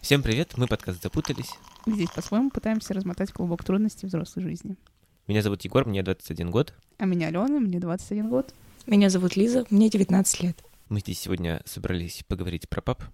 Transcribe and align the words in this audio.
Всем 0.00 0.22
привет, 0.22 0.56
мы 0.56 0.66
подкаст 0.66 1.02
«Запутались». 1.02 1.50
Здесь 1.86 2.10
по-своему 2.10 2.50
пытаемся 2.50 2.94
размотать 2.94 3.32
клубок 3.32 3.62
трудностей 3.62 4.06
взрослой 4.06 4.42
жизни. 4.42 4.76
Меня 5.26 5.42
зовут 5.42 5.62
Егор, 5.62 5.84
мне 5.84 6.02
21 6.02 6.50
год. 6.50 6.72
А 6.98 7.04
меня 7.04 7.28
Алена, 7.28 7.60
мне 7.60 7.78
21 7.78 8.30
год. 8.30 8.54
Меня 8.86 9.10
зовут 9.10 9.36
Лиза, 9.36 9.66
мне 9.68 9.90
19 9.90 10.42
лет. 10.42 10.64
Мы 10.88 11.00
здесь 11.00 11.20
сегодня 11.20 11.60
собрались 11.66 12.24
поговорить 12.26 12.68
про 12.68 12.80
пап. 12.80 13.04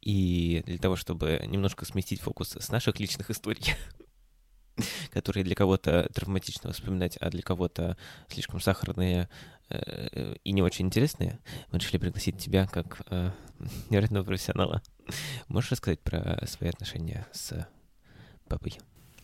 И 0.00 0.62
для 0.66 0.78
того, 0.78 0.94
чтобы 0.94 1.42
немножко 1.46 1.84
сместить 1.84 2.20
фокус 2.20 2.56
с 2.56 2.70
наших 2.70 3.00
личных 3.00 3.28
историй, 3.30 3.74
которые 5.10 5.42
для 5.42 5.56
кого-то 5.56 6.08
травматично 6.14 6.72
вспоминать, 6.72 7.16
а 7.16 7.28
для 7.28 7.42
кого-то 7.42 7.98
слишком 8.28 8.60
сахарные 8.60 9.28
э, 9.68 10.36
и 10.44 10.52
не 10.52 10.62
очень 10.62 10.86
интересные, 10.86 11.40
мы 11.72 11.80
решили 11.80 11.98
пригласить 11.98 12.38
тебя 12.38 12.68
как 12.68 13.02
э, 13.10 13.32
невероятного 13.90 14.24
профессионала. 14.24 14.80
Можешь 15.48 15.72
рассказать 15.72 16.00
про 16.00 16.44
свои 16.46 16.70
отношения 16.70 17.26
с 17.32 17.66
папой? 18.48 18.78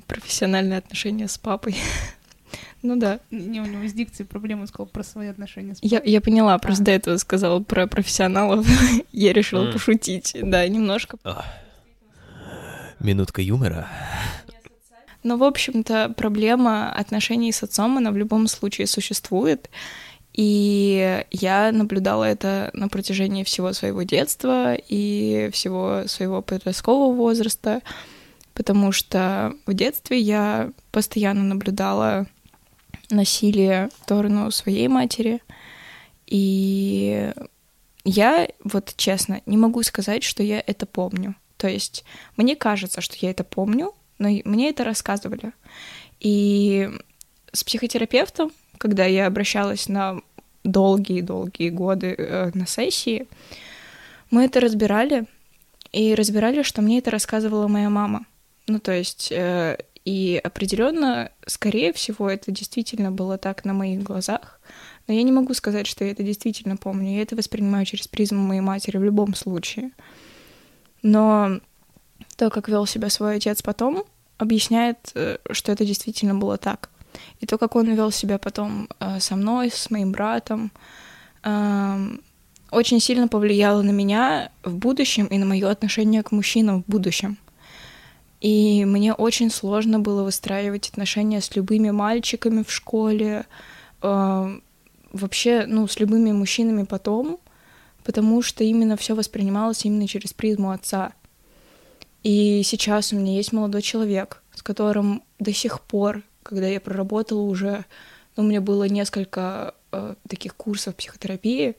Профессиональные 0.06 0.78
отношения 0.78 1.28
с 1.28 1.38
папой. 1.38 1.76
Ну 2.82 2.94
да. 2.94 3.18
Не, 3.32 3.60
у 3.60 3.64
него 3.64 3.88
с 3.88 3.92
дикцией 3.92 4.28
проблемы, 4.28 4.62
он 4.62 4.66
сказал 4.68 4.86
про 4.86 5.02
свои 5.02 5.26
отношения 5.26 5.74
с 5.74 5.80
папой. 5.80 5.90
Я, 5.90 6.00
я 6.04 6.20
поняла, 6.20 6.56
просто 6.58 6.84
до 6.84 6.92
этого 6.92 7.16
сказала 7.16 7.60
про 7.60 7.88
профессионалов. 7.88 8.64
я 9.12 9.32
решила 9.32 9.66
М. 9.66 9.72
пошутить, 9.72 10.36
да, 10.40 10.66
немножко. 10.68 11.18
Ох. 11.24 11.44
Минутка 13.00 13.42
юмора. 13.42 13.88
Но, 15.24 15.36
в 15.36 15.42
общем-то, 15.42 16.14
проблема 16.16 16.92
отношений 16.92 17.50
с 17.50 17.62
отцом, 17.64 17.98
она 17.98 18.12
в 18.12 18.16
любом 18.16 18.46
случае 18.46 18.86
существует. 18.86 19.68
И 20.36 21.24
я 21.30 21.72
наблюдала 21.72 22.24
это 22.24 22.70
на 22.74 22.88
протяжении 22.88 23.42
всего 23.42 23.72
своего 23.72 24.02
детства 24.02 24.74
и 24.74 25.48
всего 25.50 26.02
своего 26.06 26.42
подросткового 26.42 27.14
возраста, 27.14 27.80
потому 28.52 28.92
что 28.92 29.54
в 29.64 29.72
детстве 29.72 30.20
я 30.20 30.72
постоянно 30.92 31.42
наблюдала 31.42 32.26
насилие 33.08 33.88
в 33.98 34.04
сторону 34.04 34.50
своей 34.50 34.88
матери. 34.88 35.40
И 36.26 37.32
я, 38.04 38.48
вот 38.62 38.92
честно, 38.96 39.40
не 39.46 39.56
могу 39.56 39.82
сказать, 39.84 40.22
что 40.22 40.42
я 40.42 40.62
это 40.66 40.84
помню. 40.84 41.34
То 41.56 41.66
есть 41.66 42.04
мне 42.36 42.56
кажется, 42.56 43.00
что 43.00 43.16
я 43.20 43.30
это 43.30 43.42
помню, 43.42 43.94
но 44.18 44.28
мне 44.44 44.68
это 44.68 44.84
рассказывали. 44.84 45.52
И 46.20 46.90
с 47.52 47.64
психотерапевтом, 47.64 48.52
когда 48.86 49.04
я 49.04 49.26
обращалась 49.26 49.88
на 49.88 50.20
долгие-долгие 50.62 51.70
годы 51.70 52.14
э, 52.16 52.50
на 52.54 52.68
сессии, 52.68 53.26
мы 54.30 54.44
это 54.44 54.60
разбирали, 54.60 55.24
и 55.90 56.14
разбирали, 56.14 56.62
что 56.62 56.82
мне 56.82 56.98
это 56.98 57.10
рассказывала 57.10 57.66
моя 57.66 57.90
мама. 57.90 58.26
Ну, 58.68 58.78
то 58.78 58.92
есть, 58.92 59.32
э, 59.32 59.76
и 60.04 60.40
определенно, 60.44 61.32
скорее 61.46 61.92
всего, 61.92 62.30
это 62.30 62.52
действительно 62.52 63.10
было 63.10 63.38
так 63.38 63.64
на 63.64 63.72
моих 63.72 64.04
глазах, 64.04 64.60
но 65.08 65.14
я 65.14 65.24
не 65.24 65.32
могу 65.32 65.52
сказать, 65.54 65.88
что 65.88 66.04
я 66.04 66.12
это 66.12 66.22
действительно 66.22 66.76
помню. 66.76 67.16
Я 67.16 67.22
это 67.22 67.34
воспринимаю 67.34 67.86
через 67.86 68.06
призму 68.06 68.38
моей 68.40 68.60
матери 68.60 68.98
в 68.98 69.04
любом 69.04 69.34
случае. 69.34 69.90
Но 71.02 71.58
то, 72.36 72.50
как 72.50 72.68
вел 72.68 72.86
себя 72.86 73.10
свой 73.10 73.36
отец 73.36 73.62
потом, 73.62 74.04
объясняет, 74.38 75.10
э, 75.14 75.38
что 75.50 75.72
это 75.72 75.84
действительно 75.84 76.36
было 76.36 76.56
так. 76.56 76.88
И 77.40 77.46
то, 77.46 77.58
как 77.58 77.76
он 77.76 77.92
вел 77.92 78.10
себя 78.10 78.38
потом 78.38 78.88
э, 79.00 79.20
со 79.20 79.36
мной, 79.36 79.70
с 79.70 79.90
моим 79.90 80.12
братом, 80.12 80.70
эм, 81.42 82.20
очень 82.70 83.00
сильно 83.00 83.28
повлияло 83.28 83.82
на 83.82 83.90
меня 83.90 84.50
в 84.64 84.74
будущем 84.76 85.26
и 85.26 85.38
на 85.38 85.46
мое 85.46 85.70
отношение 85.70 86.22
к 86.22 86.32
мужчинам 86.32 86.82
в 86.82 86.86
будущем. 86.90 87.38
И 88.40 88.84
мне 88.84 89.14
очень 89.14 89.50
сложно 89.50 89.98
было 89.98 90.22
выстраивать 90.22 90.88
отношения 90.88 91.40
с 91.40 91.54
любыми 91.56 91.90
мальчиками 91.90 92.62
в 92.62 92.70
школе, 92.70 93.46
э, 94.02 94.58
вообще, 95.12 95.64
ну, 95.66 95.86
с 95.86 95.98
любыми 95.98 96.32
мужчинами 96.32 96.84
потом, 96.84 97.38
потому 98.04 98.42
что 98.42 98.62
именно 98.62 98.96
все 98.96 99.14
воспринималось 99.14 99.84
именно 99.84 100.06
через 100.06 100.32
призму 100.32 100.70
отца. 100.70 101.12
И 102.22 102.62
сейчас 102.64 103.12
у 103.12 103.16
меня 103.16 103.34
есть 103.34 103.52
молодой 103.52 103.82
человек, 103.82 104.42
с 104.54 104.62
которым 104.62 105.22
до 105.38 105.52
сих 105.52 105.80
пор, 105.80 106.22
когда 106.46 106.66
я 106.66 106.80
проработала 106.80 107.42
уже, 107.42 107.84
ну, 108.36 108.44
у 108.44 108.46
меня 108.46 108.60
было 108.60 108.84
несколько 108.84 109.74
э, 109.92 110.14
таких 110.28 110.54
курсов 110.54 110.94
психотерапии, 110.96 111.76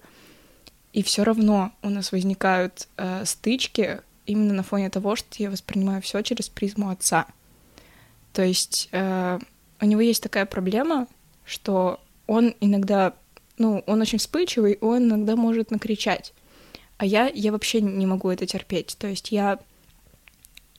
и 0.93 1.03
все 1.03 1.23
равно 1.23 1.71
у 1.81 1.89
нас 1.89 2.11
возникают 2.11 2.87
э, 2.97 3.23
стычки 3.25 4.01
именно 4.25 4.53
на 4.53 4.63
фоне 4.63 4.89
того, 4.89 5.15
что 5.15 5.27
я 5.37 5.49
воспринимаю 5.49 6.01
все 6.01 6.21
через 6.21 6.49
призму 6.49 6.89
отца. 6.89 7.27
То 8.33 8.43
есть 8.43 8.89
э, 8.91 9.39
у 9.79 9.85
него 9.85 10.01
есть 10.01 10.21
такая 10.21 10.45
проблема, 10.45 11.07
что 11.45 11.99
он 12.27 12.53
иногда, 12.59 13.13
ну, 13.57 13.83
он 13.87 14.01
очень 14.01 14.19
вспыльчивый, 14.19 14.77
он 14.81 15.05
иногда 15.05 15.35
может 15.35 15.71
накричать. 15.71 16.33
А 16.97 17.05
я, 17.05 17.27
я 17.27 17.51
вообще 17.51 17.79
не 17.79 18.05
могу 18.05 18.29
это 18.29 18.45
терпеть. 18.45 18.97
То 18.99 19.07
есть 19.07 19.31
я, 19.31 19.59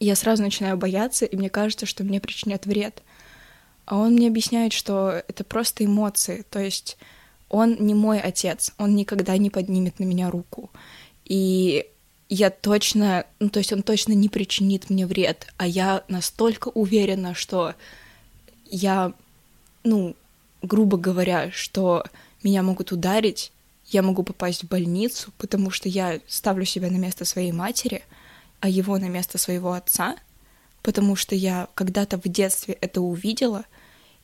я 0.00 0.15
сразу 0.15 0.43
начинаю 0.43 0.76
бояться, 0.76 1.25
и 1.25 1.37
мне 1.37 1.49
кажется, 1.49 1.87
что 1.87 2.05
мне 2.05 2.20
причинят 2.20 2.66
вред. 2.66 3.03
А 3.88 3.97
он 3.97 4.12
мне 4.12 4.28
объясняет, 4.28 4.75
что 4.75 5.22
это 5.28 5.44
просто 5.44 5.82
эмоции. 5.82 6.44
То 6.50 6.59
есть 6.59 6.99
он 7.49 7.76
не 7.81 7.94
мой 7.94 8.21
отец, 8.21 8.75
он 8.76 8.94
никогда 8.94 9.34
не 9.38 9.49
поднимет 9.49 9.99
на 9.99 10.04
меня 10.04 10.31
руку. 10.31 10.71
И 11.25 11.87
я 12.28 12.50
точно, 12.50 13.25
ну 13.41 13.49
то 13.49 13.60
есть 13.60 13.72
он 13.72 13.82
точно 13.82 14.12
не 14.12 14.28
причинит 14.28 14.91
мне 14.91 15.06
вред, 15.06 15.47
а 15.56 15.66
я 15.66 16.04
настолько 16.09 16.69
уверена, 16.69 17.32
что 17.32 17.75
я, 18.66 19.15
ну, 19.84 20.15
грубо 20.60 20.99
говоря, 20.99 21.50
что 21.50 22.05
меня 22.43 22.62
могут 22.62 22.93
ударить, 22.93 23.53
я 23.87 24.03
могу 24.03 24.22
попасть 24.22 24.65
в 24.65 24.69
больницу, 24.69 25.32
потому 25.38 25.70
что 25.70 25.88
я 25.88 26.20
ставлю 26.26 26.66
себя 26.66 26.91
на 26.91 26.99
место 26.99 27.25
своей 27.25 27.53
матери, 27.53 28.03
а 28.60 28.69
его 28.69 28.99
на 28.99 29.09
место 29.09 29.38
своего 29.38 29.72
отца, 29.72 30.15
потому 30.82 31.16
что 31.16 31.34
я 31.34 31.69
когда-то 31.75 32.19
в 32.19 32.28
детстве 32.28 32.76
это 32.82 33.00
увидела, 33.00 33.65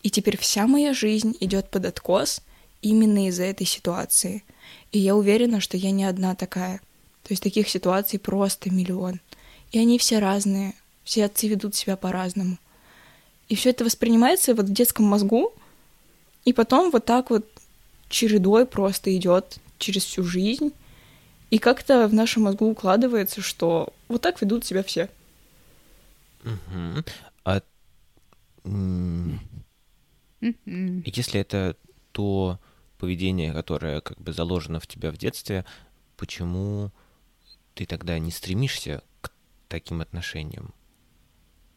и 0.05 0.11
теперь 0.11 0.37
вся 0.37 0.67
моя 0.67 0.93
жизнь 0.93 1.35
идет 1.41 1.71
под 1.71 1.87
откос 1.87 2.43
именно 2.83 3.27
из-за 3.29 3.45
этой 3.45 3.67
ситуации. 3.67 4.45
И 4.93 4.99
я 4.99 5.17
уверена, 5.17 5.61
что 5.61 5.79
я 5.79 5.91
не 5.91 6.05
одна 6.05 6.35
такая. 6.35 6.79
То 7.23 7.31
есть 7.31 7.43
таких 7.43 7.71
ситуаций 7.71 8.19
просто 8.19 8.71
миллион. 8.71 9.21
И 9.73 9.79
они 9.79 9.99
все 9.99 10.19
разные. 10.19 10.75
Все 11.05 11.25
отцы 11.25 11.49
ведут 11.49 11.75
себя 11.75 11.97
по-разному. 11.97 12.59
И 13.49 13.57
все 13.57 13.71
это 13.71 13.85
воспринимается 13.85 14.55
вот 14.55 14.67
в 14.67 14.73
детском 14.73 15.07
мозгу, 15.07 15.55
и 16.45 16.53
потом 16.53 16.91
вот 16.91 17.07
так 17.07 17.31
вот 17.31 17.47
чередой 18.11 18.67
просто 18.67 19.15
идет 19.17 19.59
через 19.79 20.05
всю 20.05 20.23
жизнь. 20.23 20.73
И 21.49 21.59
как-то 21.59 22.09
в 22.09 22.15
нашем 22.15 22.43
мозгу 22.43 22.67
укладывается, 22.67 23.41
что 23.41 23.93
вот 24.09 24.21
так 24.21 24.43
ведут 24.43 24.67
себя 24.67 24.83
все. 24.83 25.09
Мгм. 26.43 27.05
А 27.45 27.63
Мгм. 30.45 31.03
если 31.07 31.41
это 31.41 31.77
то 32.13 32.61
поведение, 32.99 33.53
которое 33.53 34.01
как 34.01 34.21
бы 34.21 34.33
заложено 34.33 34.79
в 34.79 34.87
тебя 34.87 35.11
в 35.11 35.17
детстве, 35.17 35.65
почему 36.17 36.93
ты 37.75 37.87
тогда 37.87 38.19
не 38.19 38.31
стремишься 38.31 39.03
к 39.21 39.33
таким 39.69 40.01
отношениям? 40.01 40.75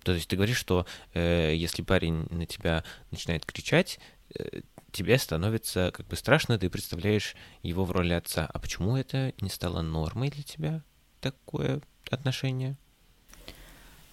То 0.04 0.14
есть 0.14 0.28
ты 0.28 0.36
говоришь, 0.36 0.58
что 0.58 0.86
э, 1.14 1.54
если 1.56 1.82
парень 1.82 2.28
на 2.30 2.46
тебя 2.46 2.84
начинает 3.12 3.46
кричать, 3.46 4.00
э, 4.38 4.62
тебе 4.92 5.18
становится 5.18 5.92
как 5.94 6.08
бы 6.08 6.16
страшно, 6.16 6.58
ты 6.58 6.70
представляешь 6.70 7.36
его 7.62 7.84
в 7.84 7.92
роли 7.92 8.14
отца. 8.14 8.50
А 8.54 8.60
почему 8.60 8.96
это 8.96 9.34
не 9.42 9.50
стало 9.50 9.82
нормой 9.82 10.30
для 10.30 10.44
тебя, 10.44 10.84
такое 11.20 11.82
отношение? 12.10 12.78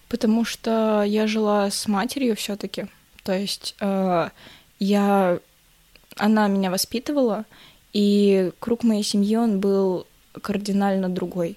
Потому 0.09 0.45
что 0.45 1.03
я 1.03 1.27
жила 1.27 1.71
с 1.71 1.87
матерью 1.87 2.37
все-таки. 2.37 2.87
То 3.25 3.37
есть 3.37 3.75
э, 3.81 4.29
я, 4.79 5.41
она 6.17 6.49
меня 6.49 6.71
воспитывала, 6.71 7.47
и 7.93 8.53
круг 8.61 8.85
моей 8.85 9.03
семьи 9.03 9.37
он 9.37 9.61
был 9.61 10.07
кардинально 10.41 11.09
другой. 11.09 11.57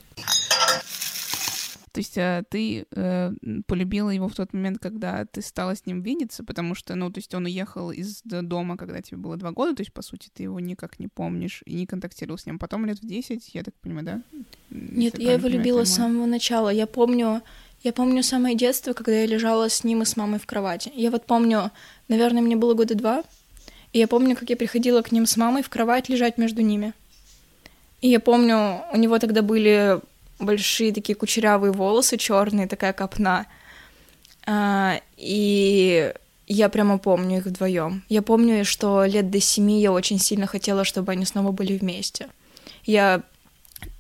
То 1.98 2.00
есть 2.00 2.16
э, 2.16 2.44
ты 2.48 2.86
э, 2.92 3.32
полюбила 3.66 4.12
его 4.12 4.28
в 4.28 4.36
тот 4.36 4.54
момент, 4.54 4.78
когда 4.80 5.26
ты 5.26 5.42
стала 5.42 5.76
с 5.76 5.88
ним 5.88 6.02
видеться, 6.02 6.44
потому 6.44 6.76
что, 6.76 6.94
ну, 6.94 7.12
то 7.12 7.18
есть 7.18 7.34
он 7.34 7.46
уехал 7.46 7.90
из 7.92 8.22
дома, 8.24 8.78
когда 8.78 9.02
тебе 9.02 9.18
было 9.18 9.36
два 9.36 9.52
года, 9.52 9.76
то 9.76 9.82
есть, 9.82 9.92
по 9.92 10.04
сути, 10.04 10.30
ты 10.32 10.44
его 10.44 10.60
никак 10.60 11.00
не 11.00 11.08
помнишь 11.08 11.64
и 11.66 11.74
не 11.74 11.88
контактировал 11.88 12.38
с 12.38 12.46
ним. 12.46 12.60
Потом 12.60 12.86
лет 12.86 13.00
в 13.00 13.06
10, 13.08 13.50
я 13.56 13.64
так 13.64 13.74
понимаю, 13.82 14.06
да? 14.06 14.22
Нет, 14.70 15.18
я 15.18 15.34
его 15.34 15.48
любила 15.48 15.86
с 15.86 15.96
самого 15.96 16.28
начала. 16.28 16.70
Я 16.70 16.86
помню, 16.86 17.42
я 17.84 17.94
помню 17.94 18.24
самое 18.24 18.56
детство, 18.56 18.94
когда 18.94 19.14
я 19.14 19.26
лежала 19.26 19.70
с 19.70 19.84
ним 19.84 20.02
и 20.02 20.06
с 20.06 20.18
мамой 20.18 20.40
в 20.40 20.46
кровати. 20.46 20.92
Я 20.96 21.12
вот 21.12 21.26
помню, 21.26 21.72
наверное, 22.08 22.42
мне 22.42 22.56
было 22.56 22.74
года 22.74 22.96
два, 22.96 23.24
и 23.94 24.00
я 24.00 24.08
помню, 24.08 24.36
как 24.36 24.50
я 24.50 24.56
приходила 24.56 25.02
к 25.02 25.12
ним 25.12 25.26
с 25.26 25.38
мамой 25.38 25.64
в 25.64 25.70
кровать 25.70 26.10
лежать 26.10 26.38
между 26.38 26.62
ними. 26.62 26.94
И 28.02 28.10
я 28.10 28.20
помню, 28.20 28.84
у 28.92 28.98
него 28.98 29.18
тогда 29.20 29.42
были 29.42 30.00
большие 30.40 30.94
такие 30.94 31.16
кучерявые 31.16 31.72
волосы, 31.72 32.18
черные, 32.18 32.68
такая 32.68 32.94
копна. 32.94 33.48
А, 34.46 35.00
и 35.18 36.14
я 36.48 36.70
прямо 36.70 36.98
помню 36.98 37.38
их 37.38 37.46
вдвоем. 37.46 38.04
Я 38.10 38.22
помню, 38.22 38.64
что 38.66 39.04
лет 39.06 39.30
до 39.30 39.40
семи 39.40 39.82
я 39.82 39.92
очень 39.92 40.20
сильно 40.20 40.48
хотела, 40.48 40.84
чтобы 40.84 41.12
они 41.12 41.26
снова 41.26 41.52
были 41.52 41.78
вместе. 41.78 42.28
Я 42.86 43.24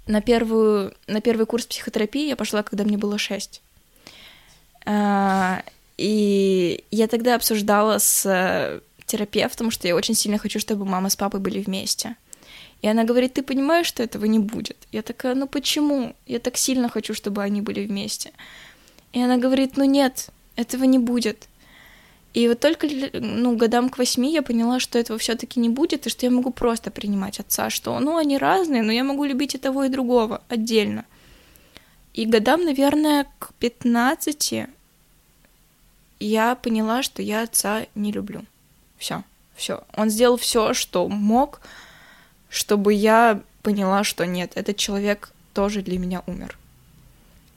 на, 0.06 0.21
первую, 0.21 0.94
на 1.07 1.21
первый 1.21 1.45
курс 1.45 1.65
психотерапии 1.65 2.27
я 2.27 2.35
пошла, 2.35 2.63
когда 2.63 2.83
мне 2.83 2.97
было 2.97 3.18
шесть. 3.18 3.62
А, 4.89 5.63
и 5.98 6.86
я 6.92 7.07
тогда 7.07 7.36
обсуждала 7.36 7.98
с 7.98 8.25
э, 8.25 8.80
терапевтом, 9.06 9.69
что 9.69 9.86
я 9.86 9.95
очень 9.95 10.16
сильно 10.16 10.38
хочу, 10.38 10.62
чтобы 10.62 10.86
мама 10.86 11.10
с 11.10 11.18
папой 11.18 11.42
были 11.42 11.60
вместе. 11.60 12.16
И 12.81 12.88
она 12.88 13.04
говорит, 13.04 13.34
ты 13.34 13.44
понимаешь, 13.44 13.88
что 13.88 14.01
этого 14.01 14.24
не 14.24 14.39
будет? 14.39 14.78
Я 14.94 15.01
такая, 15.01 15.36
ну 15.36 15.45
почему? 15.45 16.16
Я 16.25 16.39
так 16.39 16.56
сильно 16.56 16.88
хочу, 16.88 17.13
чтобы 17.13 17.44
они 17.44 17.62
были 17.62 17.86
вместе. 17.86 18.31
И 19.12 19.22
она 19.22 19.38
говорит, 19.38 19.75
ну 19.75 19.84
нет, 19.84 20.30
этого 20.56 20.86
не 20.86 21.00
будет. 21.00 21.50
И 22.34 22.48
вот 22.48 22.62
только 22.62 22.88
ну, 23.13 23.57
годам 23.57 23.89
к 23.89 23.98
восьми 23.98 24.31
я 24.31 24.42
поняла, 24.42 24.80
что 24.80 24.98
этого 24.98 25.19
все-таки 25.19 25.60
не 25.60 25.68
будет, 25.68 26.07
и 26.07 26.10
что 26.10 26.25
я 26.25 26.31
могу 26.31 26.51
просто 26.51 26.92
принимать 26.92 27.42
отца, 27.42 27.69
что 27.69 28.00
ну 28.00 28.16
они 28.16 28.38
разные, 28.38 28.84
но 28.84 28.94
я 28.94 29.04
могу 29.04 29.25
любить 29.25 29.56
и 29.56 29.57
того, 29.57 29.84
и 29.84 29.89
другого 29.89 30.42
отдельно. 30.48 31.04
И 32.13 32.25
годам, 32.25 32.63
наверное, 32.63 33.25
к 33.38 33.54
15 33.60 34.69
я 36.19 36.56
поняла, 36.56 37.04
что 37.04 37.22
я 37.22 37.44
отца 37.44 37.86
не 37.96 38.12
люблю. 38.12 38.46
Все, 38.98 39.24
все. 39.56 39.84
Он 39.96 40.10
сделал 40.10 40.38
все, 40.38 40.74
что 40.74 41.08
мог, 41.08 41.62
чтобы 42.50 42.94
я 42.94 43.42
поняла, 43.62 44.04
что 44.04 44.25
нет, 44.25 44.54
этот 44.56 44.78
человек 44.78 45.31
тоже 45.54 45.81
для 45.81 46.00
меня 46.00 46.24
умер. 46.25 46.58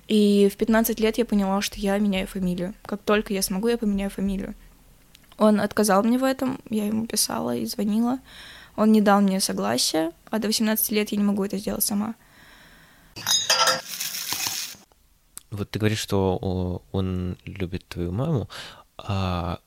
И 0.09 0.49
в 0.53 0.57
15 0.57 0.99
лет 0.99 1.19
я 1.19 1.25
поняла, 1.25 1.63
что 1.63 1.79
я 1.79 1.97
меняю 1.99 2.27
фамилию. 2.27 2.75
Как 2.83 3.01
только 3.01 3.33
я 3.33 3.43
смогу, 3.43 3.69
я 3.69 3.79
поменяю 3.79 4.11
фамилию. 4.11 4.55
Он 5.39 5.61
отказал 5.61 6.03
мне 6.03 6.19
в 6.19 6.25
этом, 6.25 6.59
я 6.69 6.87
ему 6.87 7.07
писала 7.07 7.57
и 7.57 7.65
звонила. 7.65 8.19
Он 8.77 8.91
не 8.93 9.01
дал 9.01 9.21
мне 9.21 9.41
согласия, 9.41 10.11
а 10.31 10.39
до 10.39 10.49
18 10.49 10.91
лет 10.91 11.13
я 11.13 11.19
не 11.19 11.25
могу 11.25 11.45
это 11.45 11.59
сделать 11.59 11.85
сама. 11.85 12.15
Вот 15.51 15.71
ты 15.71 15.79
говоришь, 15.79 15.99
что 15.99 16.83
он 16.93 17.37
любит 17.45 17.87
твою 17.89 18.13
маму, 18.13 18.49
а 18.97 19.61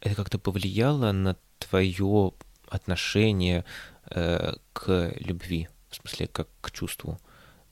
это 0.00 0.14
как-то 0.14 0.38
повлияло 0.38 1.12
на 1.12 1.36
твое 1.58 2.32
отношение 2.68 3.64
э, 4.10 4.54
к 4.72 5.12
любви, 5.20 5.68
в 5.88 5.96
смысле, 5.96 6.26
как 6.26 6.48
к 6.60 6.70
чувству? 6.72 7.20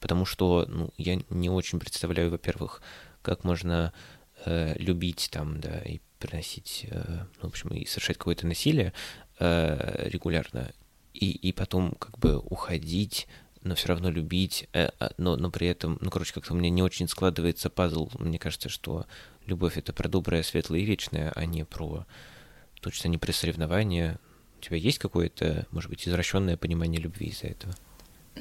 Потому 0.00 0.24
что, 0.24 0.66
ну, 0.68 0.90
я 0.96 1.20
не 1.30 1.50
очень 1.50 1.80
представляю, 1.80 2.30
во-первых, 2.30 2.82
как 3.22 3.44
можно 3.44 3.92
э, 4.44 4.74
любить 4.78 5.28
там, 5.32 5.60
да, 5.60 5.80
и 5.80 6.00
приносить, 6.18 6.86
э, 6.90 7.24
ну, 7.42 7.48
в 7.48 7.52
общем, 7.52 7.70
и 7.70 7.86
совершать 7.86 8.18
какое-то 8.18 8.46
насилие 8.46 8.92
э, 9.38 10.08
регулярно, 10.08 10.72
и, 11.14 11.30
и 11.30 11.52
потом 11.52 11.92
как 11.92 12.18
бы 12.18 12.38
уходить 12.38 13.26
но 13.62 13.74
все 13.74 13.88
равно 13.88 14.10
любить, 14.10 14.68
э, 14.72 14.90
а, 14.98 15.10
но, 15.18 15.36
но 15.36 15.50
при 15.50 15.66
этом, 15.66 15.98
ну, 16.00 16.10
короче, 16.10 16.32
как-то 16.32 16.54
у 16.54 16.56
меня 16.56 16.70
не 16.70 16.82
очень 16.82 17.08
складывается 17.08 17.70
пазл. 17.70 18.10
Мне 18.18 18.38
кажется, 18.38 18.68
что 18.68 19.06
любовь— 19.46 19.76
это 19.76 19.92
про 19.92 20.08
доброе, 20.08 20.42
светлое 20.42 20.80
и 20.80 20.84
вечное, 20.84 21.32
а 21.34 21.44
не 21.44 21.64
про, 21.64 22.06
точно 22.80 23.08
не 23.08 23.18
про 23.18 23.32
соревнования. 23.32 24.18
У 24.58 24.64
тебя 24.64 24.76
есть 24.76 24.98
какое-то, 24.98 25.66
может 25.70 25.90
быть, 25.90 26.06
извращенное 26.06 26.56
понимание 26.56 27.00
любви 27.00 27.28
из-за 27.28 27.48
этого? 27.48 27.74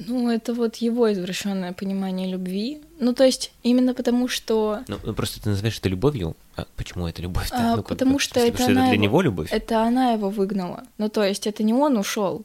Ну, 0.06 0.30
это 0.30 0.54
вот 0.54 0.76
его 0.76 1.12
извращенное 1.12 1.72
понимание 1.72 2.28
любви. 2.28 2.80
Ну, 3.00 3.14
то 3.14 3.24
есть, 3.24 3.52
именно 3.62 3.94
потому 3.94 4.28
что. 4.28 4.80
Ну, 4.86 4.98
ну 5.02 5.14
просто 5.14 5.42
ты 5.42 5.48
называешь 5.48 5.78
это 5.78 5.88
любовью. 5.88 6.36
А 6.56 6.66
почему 6.76 7.08
это 7.08 7.20
любовь? 7.22 7.48
А, 7.50 7.76
ну, 7.76 7.82
потому 7.82 8.12
как, 8.12 8.20
что, 8.20 8.40
это, 8.40 8.62
это, 8.62 8.66
она 8.66 8.82
это 8.82 8.90
для 8.90 8.94
его... 8.94 9.02
него 9.02 9.22
любовь. 9.22 9.48
Это 9.50 9.82
она 9.82 10.12
его 10.12 10.30
выгнала. 10.30 10.84
Ну, 10.98 11.08
то 11.08 11.24
есть, 11.24 11.46
это 11.46 11.62
не 11.62 11.72
он 11.72 11.96
ушел 11.96 12.44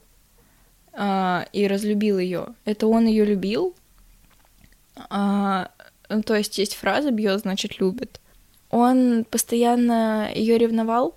а, 0.94 1.48
и 1.52 1.68
разлюбил 1.68 2.20
ее. 2.20 2.48
Это 2.66 2.88
он 2.88 3.08
ее 3.08 3.26
любил. 3.26 3.76
А, 5.10 5.72
ну, 6.10 6.22
то 6.22 6.36
есть 6.36 6.58
есть 6.58 6.76
фраза 6.76 7.12
«бьет, 7.12 7.42
значит, 7.42 7.80
любит». 7.80 8.20
Он 8.70 9.26
постоянно 9.30 10.32
ее 10.34 10.58
ревновал 10.58 11.16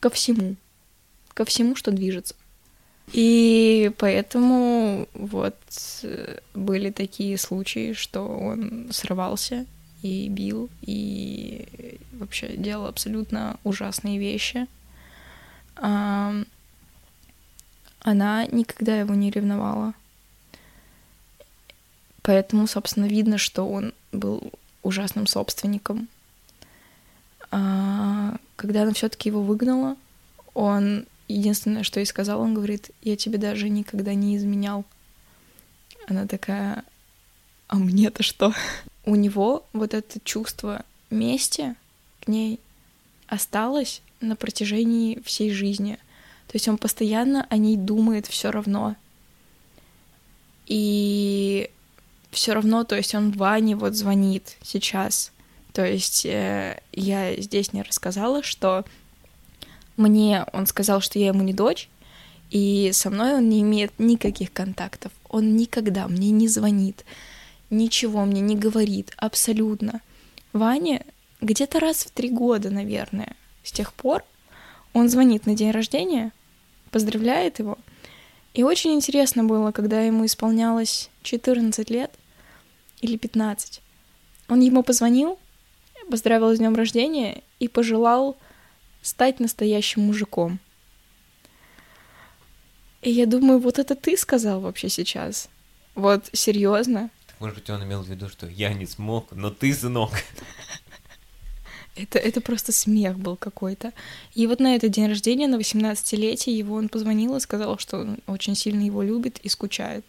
ко 0.00 0.08
всему, 0.10 0.56
ко 1.34 1.44
всему, 1.44 1.76
что 1.76 1.90
движется. 1.90 2.34
И 3.12 3.90
поэтому 3.98 5.08
вот 5.14 5.56
были 6.54 6.90
такие 6.90 7.36
случаи, 7.38 7.92
что 7.92 8.26
он 8.26 8.88
срывался 8.92 9.66
и 10.02 10.28
бил, 10.28 10.70
и 10.82 11.98
вообще 12.12 12.56
делал 12.56 12.86
абсолютно 12.86 13.58
ужасные 13.64 14.18
вещи 14.18 14.66
она 18.00 18.46
никогда 18.46 18.98
его 18.98 19.14
не 19.14 19.30
ревновала. 19.30 19.94
Поэтому, 22.22 22.66
собственно, 22.66 23.06
видно, 23.06 23.38
что 23.38 23.68
он 23.68 23.92
был 24.12 24.52
ужасным 24.82 25.26
собственником. 25.26 26.08
А 27.50 28.36
когда 28.56 28.82
она 28.82 28.92
все-таки 28.92 29.28
его 29.28 29.42
выгнала, 29.42 29.96
он 30.54 31.06
единственное, 31.28 31.82
что 31.82 32.00
ей 32.00 32.06
сказал, 32.06 32.40
он 32.40 32.54
говорит, 32.54 32.90
я 33.02 33.16
тебе 33.16 33.38
даже 33.38 33.68
никогда 33.68 34.14
не 34.14 34.36
изменял. 34.36 34.84
Она 36.08 36.26
такая, 36.26 36.84
а 37.68 37.76
мне-то 37.76 38.22
что? 38.22 38.54
У 39.04 39.14
него 39.14 39.64
вот 39.72 39.94
это 39.94 40.20
чувство 40.20 40.84
мести 41.10 41.74
к 42.20 42.28
ней 42.28 42.60
осталось 43.26 44.02
на 44.20 44.36
протяжении 44.36 45.20
всей 45.20 45.50
жизни— 45.50 45.98
то 46.50 46.56
есть 46.56 46.66
он 46.66 46.78
постоянно 46.78 47.46
о 47.48 47.56
ней 47.56 47.76
думает 47.76 48.26
все 48.26 48.50
равно. 48.50 48.96
И 50.66 51.70
все 52.32 52.54
равно, 52.54 52.82
то 52.82 52.96
есть 52.96 53.14
он 53.14 53.30
Ване 53.30 53.76
вот 53.76 53.94
звонит 53.94 54.56
сейчас. 54.60 55.30
То 55.72 55.86
есть 55.86 56.26
э, 56.26 56.82
я 56.90 57.40
здесь 57.40 57.72
не 57.72 57.82
рассказала, 57.82 58.42
что 58.42 58.84
мне 59.96 60.44
он 60.52 60.66
сказал, 60.66 61.00
что 61.00 61.20
я 61.20 61.28
ему 61.28 61.44
не 61.44 61.54
дочь, 61.54 61.88
и 62.50 62.90
со 62.92 63.10
мной 63.10 63.34
он 63.34 63.48
не 63.48 63.60
имеет 63.60 63.92
никаких 63.98 64.52
контактов. 64.52 65.12
Он 65.28 65.54
никогда 65.54 66.08
мне 66.08 66.32
не 66.32 66.48
звонит, 66.48 67.04
ничего 67.70 68.24
мне 68.24 68.40
не 68.40 68.56
говорит, 68.56 69.12
абсолютно. 69.18 70.00
Ваня 70.52 71.06
где-то 71.40 71.78
раз 71.78 71.98
в 71.98 72.10
три 72.10 72.28
года, 72.28 72.70
наверное, 72.70 73.36
с 73.62 73.70
тех 73.70 73.94
пор 73.94 74.24
он 74.92 75.08
звонит 75.08 75.46
на 75.46 75.54
день 75.54 75.70
рождения, 75.70 76.32
поздравляет 76.90 77.58
его. 77.58 77.78
И 78.54 78.62
очень 78.62 78.92
интересно 78.92 79.44
было, 79.44 79.72
когда 79.72 80.02
ему 80.02 80.26
исполнялось 80.26 81.10
14 81.22 81.88
лет 81.90 82.10
или 83.00 83.16
15. 83.16 83.80
Он 84.48 84.60
ему 84.60 84.82
позвонил, 84.82 85.38
поздравил 86.10 86.54
с 86.54 86.58
днем 86.58 86.74
рождения 86.74 87.42
и 87.60 87.68
пожелал 87.68 88.36
стать 89.02 89.40
настоящим 89.40 90.02
мужиком. 90.02 90.58
И 93.02 93.10
я 93.10 93.26
думаю, 93.26 93.60
вот 93.60 93.78
это 93.78 93.94
ты 93.94 94.16
сказал 94.16 94.60
вообще 94.60 94.88
сейчас? 94.88 95.48
Вот 95.94 96.28
серьезно? 96.32 97.10
Может 97.38 97.56
быть, 97.56 97.70
он 97.70 97.82
имел 97.84 98.02
в 98.02 98.08
виду, 98.08 98.28
что 98.28 98.46
я 98.46 98.74
не 98.74 98.86
смог, 98.86 99.32
но 99.32 99.50
ты 99.50 99.72
сынок. 99.72 100.10
Это, 102.02 102.18
это 102.18 102.40
просто 102.40 102.72
смех 102.72 103.18
был 103.18 103.36
какой-то. 103.36 103.92
И 104.34 104.46
вот 104.46 104.60
на 104.60 104.74
этот 104.76 104.90
день 104.90 105.08
рождения, 105.08 105.48
на 105.48 105.56
18-летие, 105.56 106.56
его 106.56 106.76
он 106.76 106.88
позвонил 106.88 107.36
и 107.36 107.40
сказал, 107.40 107.78
что 107.78 107.98
он 107.98 108.18
очень 108.26 108.54
сильно 108.54 108.82
его 108.82 109.02
любит 109.02 109.38
и 109.42 109.48
скучает. 109.48 110.04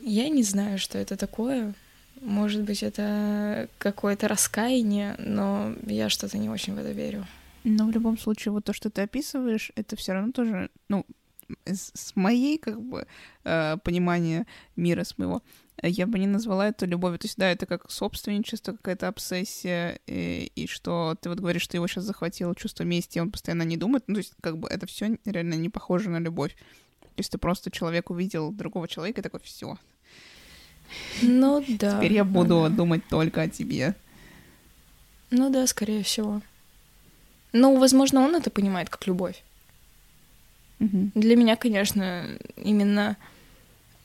Я 0.00 0.28
не 0.28 0.42
знаю, 0.42 0.78
что 0.78 0.98
это 0.98 1.16
такое. 1.16 1.74
Может 2.20 2.62
быть, 2.62 2.82
это 2.82 3.68
какое-то 3.78 4.28
раскаяние, 4.28 5.16
но 5.18 5.74
я 5.86 6.08
что-то 6.08 6.38
не 6.38 6.48
очень 6.48 6.74
в 6.74 6.78
это 6.78 6.92
верю. 6.92 7.26
Но 7.64 7.86
в 7.86 7.90
любом 7.90 8.18
случае, 8.18 8.52
вот 8.52 8.64
то, 8.64 8.72
что 8.72 8.90
ты 8.90 9.02
описываешь, 9.02 9.70
это 9.76 9.96
все 9.96 10.12
равно 10.12 10.32
тоже, 10.32 10.70
ну, 10.88 11.06
с 11.64 12.16
моей, 12.16 12.58
как 12.58 12.80
бы, 12.80 13.06
э, 13.44 13.76
понимания 13.84 14.46
мира, 14.76 15.04
с 15.04 15.18
моего, 15.18 15.42
я 15.82 16.06
бы 16.06 16.18
не 16.18 16.26
назвала 16.26 16.68
это 16.68 16.86
любовью. 16.86 17.18
То 17.18 17.26
есть, 17.26 17.38
да, 17.38 17.50
это 17.50 17.66
как 17.66 17.90
собственничество, 17.90 18.72
какая-то 18.72 19.08
обсессия, 19.08 19.98
и, 20.06 20.52
и 20.54 20.66
что 20.66 21.16
ты 21.20 21.28
вот 21.28 21.40
говоришь, 21.40 21.62
что 21.62 21.76
его 21.76 21.86
сейчас 21.86 22.04
захватило 22.04 22.54
чувство 22.54 22.84
мести, 22.84 23.18
и 23.18 23.20
он 23.20 23.30
постоянно 23.30 23.62
не 23.62 23.76
думает. 23.76 24.04
Ну, 24.06 24.14
то 24.14 24.18
есть, 24.18 24.34
как 24.40 24.58
бы 24.58 24.68
это 24.68 24.86
все 24.86 25.18
реально 25.24 25.54
не 25.54 25.68
похоже 25.68 26.10
на 26.10 26.18
любовь. 26.18 26.54
То 27.00 27.18
есть 27.18 27.30
ты 27.30 27.38
просто 27.38 27.70
человек 27.70 28.10
увидел 28.10 28.52
другого 28.52 28.88
человека 28.88 29.20
и 29.20 29.22
такой, 29.22 29.40
все. 29.40 29.76
Ну 31.20 31.64
да. 31.68 31.98
Теперь 31.98 32.12
я 32.12 32.24
буду 32.24 32.66
да. 32.68 32.68
думать 32.68 33.02
только 33.08 33.42
о 33.42 33.48
тебе. 33.48 33.94
Ну 35.30 35.50
да, 35.50 35.66
скорее 35.66 36.02
всего. 36.02 36.42
Ну, 37.52 37.78
возможно, 37.78 38.20
он 38.20 38.34
это 38.34 38.50
понимает 38.50 38.88
как 38.88 39.06
любовь. 39.06 39.42
Угу. 40.80 41.12
Для 41.14 41.36
меня, 41.36 41.56
конечно, 41.56 42.26
именно 42.56 43.16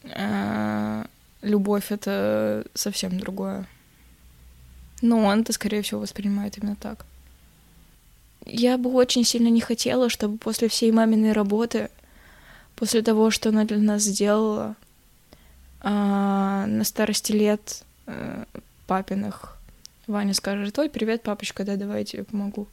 э, 0.04 1.06
любовь— 1.41 1.86
это 1.91 2.65
совсем 2.74 3.20
другое. 3.20 3.67
Но 5.01 5.24
он-то, 5.24 5.53
скорее 5.53 5.82
всего, 5.82 6.01
воспринимает 6.01 6.58
именно 6.58 6.75
так. 6.75 7.06
Я 8.46 8.77
бы 8.77 8.91
очень 8.91 9.24
сильно 9.24 9.50
не 9.50 9.62
хотела, 9.62 10.10
чтобы 10.10 10.38
после 10.38 10.70
всей 10.70 10.91
маминой 10.91 11.34
работы, 11.34 11.89
после 12.75 13.01
того, 13.01 13.29
что 13.29 13.50
она 13.50 13.65
для 13.65 13.77
нас 13.77 14.03
сделала, 14.03 14.75
а, 15.82 16.65
на 16.65 16.84
старости 16.84 17.32
лет 17.34 17.84
а, 18.06 18.46
папиных, 18.88 19.58
Ваня 20.08 20.34
скажет, 20.34 20.79
ой, 20.79 20.89
привет, 20.89 21.24
папочка, 21.24 21.65
да, 21.65 21.75
давай 21.75 22.00
я 22.00 22.06
тебе 22.06 22.24
помогу. 22.24 22.67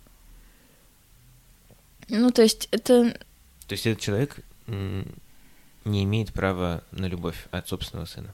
Ну, 2.08 2.30
то 2.30 2.42
есть 2.42 2.68
это... 2.70 3.10
То 3.66 3.72
есть 3.72 3.86
этот 3.86 4.00
человек 4.00 4.38
не 4.66 6.04
имеет 6.04 6.32
права 6.32 6.84
на 6.92 7.06
любовь 7.06 7.46
от 7.50 7.68
собственного 7.68 8.06
сына? 8.06 8.32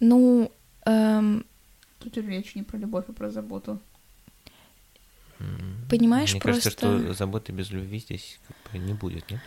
Ну, 0.00 0.52
эм... 0.86 1.44
Тут 1.98 2.16
речь 2.16 2.54
не 2.54 2.62
про 2.62 2.76
любовь, 2.76 3.04
а 3.08 3.12
про 3.12 3.30
заботу. 3.30 3.80
Понимаешь, 5.88 6.32
Мне 6.32 6.40
просто... 6.40 6.62
кажется, 6.62 6.78
что 6.78 7.14
заботы 7.14 7.52
без 7.52 7.70
любви 7.70 7.98
здесь 7.98 8.38
как 8.46 8.56
бы 8.72 8.78
не 8.78 8.94
будет, 8.94 9.30
нет? 9.30 9.40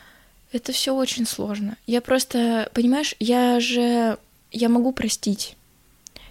Это 0.51 0.72
все 0.72 0.96
очень 0.96 1.25
сложно. 1.25 1.77
Я 1.86 2.01
просто, 2.01 2.70
понимаешь, 2.74 3.15
я 3.20 3.60
же, 3.60 4.17
я 4.51 4.70
могу 4.70 4.91
простить. 4.91 5.55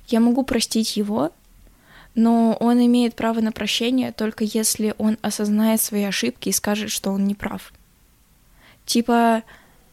Я 0.08 0.20
могу 0.20 0.44
простить 0.44 0.96
его, 0.96 1.32
но 2.14 2.56
он 2.60 2.84
имеет 2.84 3.14
право 3.14 3.40
на 3.40 3.52
прощение 3.52 4.12
только 4.12 4.44
если 4.44 4.94
он 4.98 5.18
осознает 5.22 5.80
свои 5.80 6.02
ошибки 6.04 6.48
и 6.48 6.52
скажет, 6.52 6.90
что 6.90 7.10
он 7.10 7.26
не 7.26 7.34
прав. 7.34 7.72
Типа, 8.84 9.42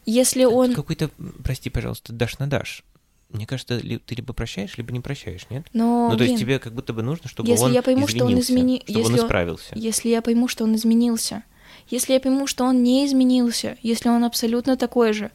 если 0.05 0.45
он... 0.45 0.73
Какой-то, 0.73 1.11
прости, 1.43 1.69
пожалуйста, 1.69 2.13
дашь 2.13 2.39
на 2.39 2.47
дашь. 2.47 2.83
Мне 3.29 3.45
кажется, 3.45 3.79
ты 3.79 4.15
либо 4.15 4.33
прощаешь, 4.33 4.77
либо 4.77 4.91
не 4.93 5.01
прощаешь, 5.01 5.47
нет? 5.49 5.67
Но, 5.73 6.05
ну, 6.05 6.11
то 6.11 6.17
блин, 6.17 6.31
есть 6.31 6.41
тебе 6.41 6.59
как 6.59 6.73
будто 6.73 6.93
бы 6.93 7.03
нужно, 7.03 7.27
чтобы 7.27 7.49
если 7.49 7.65
он 7.65 7.73
я 7.73 7.81
пойму, 7.81 8.07
что 8.07 8.25
он 8.25 8.39
измени... 8.39 8.81
чтобы 8.83 8.99
если 8.99 9.13
он 9.13 9.19
исправился. 9.19 9.73
Если 9.75 10.09
я 10.09 10.21
пойму, 10.21 10.47
что 10.47 10.63
он 10.63 10.75
изменился, 10.75 11.43
если 11.89 12.13
я 12.13 12.21
пойму, 12.21 12.47
что 12.47 12.63
он 12.63 12.83
не 12.83 13.05
изменился, 13.05 13.77
если 13.81 14.07
он 14.07 14.23
абсолютно 14.23 14.77
такой 14.77 15.11
же, 15.11 15.31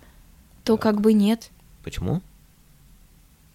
то 0.65 0.77
Так. 0.77 0.83
как 0.83 1.01
бы 1.03 1.13
нет. 1.13 1.51
Почему? 1.85 2.23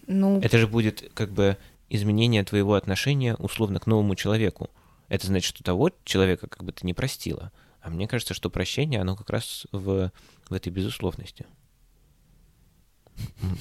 Ну, 0.06 0.39
Это 0.39 0.58
же 0.60 0.67
будет 0.67 1.12
как 1.13 1.32
бы 1.32 1.58
изменение 1.89 2.44
твоего 2.44 2.75
отношения 2.75 3.36
условно 3.36 3.79
к 3.79 3.88
новому 3.88 4.15
человеку. 4.15 4.70
Это 5.10 5.25
значит, 5.27 5.48
что 5.48 5.63
того 5.63 5.91
человека 6.03 6.48
как 6.48 6.63
бы 6.63 6.72
ты 6.72 6.86
не 6.86 6.94
простила. 6.94 7.51
А 7.82 7.89
мне 7.89 8.08
кажется, 8.08 8.34
что 8.34 8.50
прощение, 8.50 9.01
оно 9.01 9.15
как 9.15 9.29
раз 9.29 9.65
в, 9.72 10.12
в 10.50 10.53
этой 10.53 10.70
безусловности. 10.70 11.46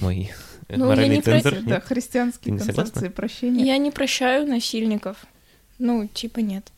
Мой 0.01 0.31
Ну, 0.69 0.91
я 0.93 1.07
не 1.07 1.21
про- 1.21 1.39
цензор. 1.41 1.53
Да, 1.53 1.75
нет? 1.75 1.83
Ты 1.83 1.87
христианские 1.87 2.53
не 2.53 2.59
согласна? 2.59 2.83
концепции 2.83 3.07
прощения. 3.09 3.65
я 3.65 3.77
не 3.77 3.91
прощаю 3.91 4.47
насильников. 4.47 5.25
Ну, 5.79 6.07
типа 6.07 6.39
нет. 6.39 6.71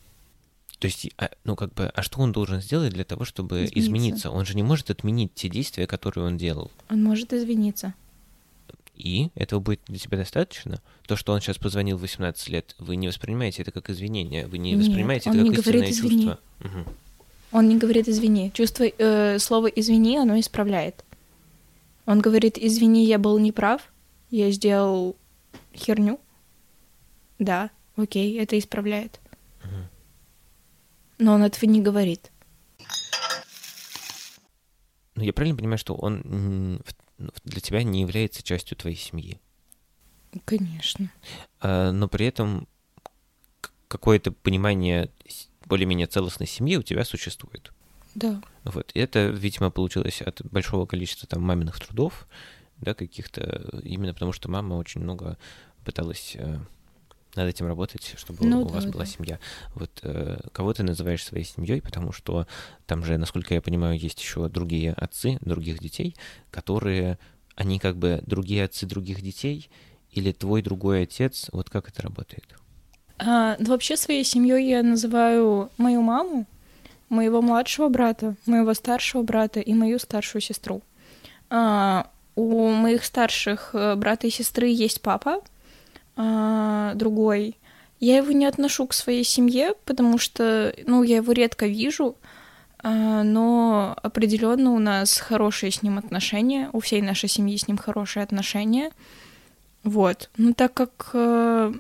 То 0.79 0.85
есть, 0.87 1.09
а, 1.17 1.29
ну 1.43 1.55
как 1.55 1.73
бы, 1.73 1.87
а 1.87 2.01
что 2.01 2.19
он 2.21 2.31
должен 2.31 2.61
сделать 2.61 2.93
для 2.93 3.03
того, 3.03 3.25
чтобы 3.25 3.65
Измениться. 3.65 3.79
измениться? 3.79 4.31
Он 4.31 4.45
же 4.45 4.55
не 4.55 4.63
может 4.63 4.89
отменить 4.89 5.33
те 5.33 5.49
действия, 5.49 5.87
которые 5.87 6.25
он 6.25 6.37
делал. 6.37 6.71
Он 6.89 7.03
может 7.03 7.33
извиниться. 7.33 7.93
И 8.95 9.29
этого 9.35 9.59
будет 9.61 9.79
для 9.87 9.97
тебя 9.97 10.17
достаточно? 10.17 10.81
То, 11.07 11.15
что 11.15 11.31
он 11.33 11.39
сейчас 11.41 11.57
позвонил 11.57 11.97
в 11.97 12.01
18 12.01 12.49
лет, 12.49 12.75
вы 12.79 12.95
не 12.97 13.07
воспринимаете 13.07 13.61
это 13.61 13.71
как 13.71 13.89
извинение, 13.89 14.45
вы 14.47 14.57
не 14.57 14.71
Нет, 14.73 14.81
воспринимаете 14.85 15.29
это 15.29 15.39
не 15.39 15.51
как 15.51 15.63
говорит 15.63 15.83
истинное 15.89 16.09
«извини». 16.09 16.23
чувство. 16.25 16.39
Мгм. 16.59 16.85
Он 17.51 17.69
не 17.69 17.77
говорит 17.77 18.07
извини. 18.07 18.51
Чувство, 18.53 18.83
э, 18.85 19.39
слово 19.39 19.67
извини, 19.67 20.17
оно 20.17 20.39
исправляет. 20.39 21.03
Он 22.09 22.21
говорит, 22.21 22.57
извини, 22.57 23.05
я 23.05 23.19
был 23.19 23.37
неправ, 23.37 23.93
я 24.31 24.49
сделал 24.49 25.15
херню. 25.75 26.19
Да, 27.37 27.69
окей, 27.97 28.39
это 28.39 28.57
исправляет. 28.57 29.19
Но 31.19 31.33
он 31.33 31.43
этого 31.43 31.69
не 31.69 31.83
говорит. 31.83 32.31
Ну, 35.13 35.21
я 35.21 35.31
правильно 35.33 35.55
понимаю, 35.55 35.77
что 35.77 35.93
он 35.93 36.81
ну, 37.19 37.29
для 37.43 37.61
тебя 37.61 37.83
не 37.83 38.01
является 38.01 38.41
частью 38.41 38.75
твоей 38.75 38.97
семьи? 38.97 39.39
Конечно. 40.45 41.11
А, 41.59 41.91
но 41.91 42.07
при 42.07 42.25
этом 42.25 42.67
какое-то 43.87 44.31
понимание 44.31 45.11
более-менее 45.67 46.07
целостной 46.07 46.47
семьи 46.47 46.75
у 46.75 46.81
тебя 46.81 47.05
существует. 47.05 47.71
Да. 48.19 48.41
Вот. 48.65 48.91
И 48.93 48.99
это, 48.99 49.27
видимо, 49.27 49.71
получилось 49.71 50.21
от 50.21 50.41
большого 50.45 50.85
количества 50.85 51.27
там 51.27 51.41
маминых 51.41 51.79
трудов, 51.79 52.27
да, 52.77 52.93
каких-то, 52.93 53.81
именно 53.83 54.13
потому 54.13 54.31
что 54.33 54.49
мама 54.49 54.75
очень 54.75 55.01
много 55.01 55.37
пыталась 55.85 56.35
э, 56.35 56.59
над 57.35 57.47
этим 57.47 57.67
работать, 57.67 58.15
чтобы 58.17 58.45
Ну 58.45 58.61
у 58.63 58.67
да, 58.67 58.75
вас 58.75 58.85
была 58.85 59.05
да. 59.05 59.09
семья. 59.09 59.39
Вот 59.75 59.91
э, 60.03 60.39
кого 60.51 60.73
ты 60.73 60.83
называешь 60.83 61.23
своей 61.23 61.45
семьей, 61.45 61.81
потому 61.81 62.11
что 62.11 62.47
там 62.85 63.03
же, 63.03 63.17
насколько 63.17 63.53
я 63.53 63.61
понимаю, 63.61 63.97
есть 63.97 64.19
еще 64.21 64.49
другие 64.49 64.93
отцы 64.93 65.37
других 65.41 65.79
детей, 65.79 66.15
которые, 66.51 67.17
они 67.55 67.79
как 67.79 67.97
бы 67.97 68.21
другие 68.25 68.65
отцы 68.65 68.85
других 68.85 69.21
детей, 69.21 69.69
или 70.11 70.31
твой 70.31 70.61
другой 70.61 71.03
отец, 71.03 71.49
вот 71.51 71.69
как 71.69 71.87
это 71.87 72.01
работает? 72.01 72.45
А, 73.19 73.57
ну, 73.59 73.69
вообще 73.69 73.97
своей 73.97 74.23
семьей 74.23 74.69
я 74.69 74.81
называю 74.81 75.69
мою 75.77 76.01
маму, 76.01 76.47
моего 77.09 77.41
младшего 77.41 77.89
брата, 77.89 78.35
моего 78.45 78.73
старшего 78.73 79.23
брата 79.23 79.59
и 79.59 79.73
мою 79.73 79.99
старшую 79.99 80.41
сестру. 80.41 80.81
А, 81.49 82.09
у 82.35 82.69
моих 82.69 83.03
старших 83.03 83.71
э, 83.73 83.95
брата 83.95 84.27
и 84.27 84.29
сестры 84.29 84.67
есть 84.67 85.01
папа, 85.01 85.41
а, 86.15 86.93
другой. 86.95 87.57
Я 87.99 88.17
его 88.17 88.31
не 88.31 88.45
отношу 88.45 88.87
к 88.87 88.93
своей 88.93 89.23
семье, 89.23 89.73
потому 89.85 90.17
что, 90.17 90.73
ну, 90.85 91.03
я 91.03 91.17
его 91.17 91.33
редко 91.33 91.65
вижу, 91.65 92.15
а, 92.81 93.23
но 93.23 93.97
определенно 94.01 94.71
у 94.71 94.79
нас 94.79 95.17
хорошие 95.17 95.71
с 95.71 95.81
ним 95.83 95.97
отношения, 95.97 96.69
у 96.71 96.79
всей 96.79 97.01
нашей 97.01 97.27
семьи 97.27 97.57
с 97.57 97.67
ним 97.67 97.77
хорошие 97.77 98.23
отношения. 98.23 98.91
Вот. 99.83 100.29
Ну, 100.37 100.53
так 100.53 100.73
как 100.73 101.09
э, 101.13 101.73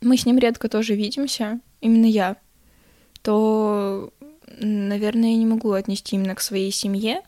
мы 0.00 0.16
с 0.16 0.26
ним 0.26 0.38
редко 0.38 0.68
тоже 0.68 0.94
видимся, 0.94 1.60
именно 1.80 2.06
я, 2.06 2.36
то, 3.24 4.12
наверное, 4.60 5.30
я 5.30 5.38
не 5.38 5.46
могу 5.46 5.72
отнести 5.72 6.14
именно 6.14 6.34
к 6.34 6.40
своей 6.40 6.70
семье. 6.70 7.22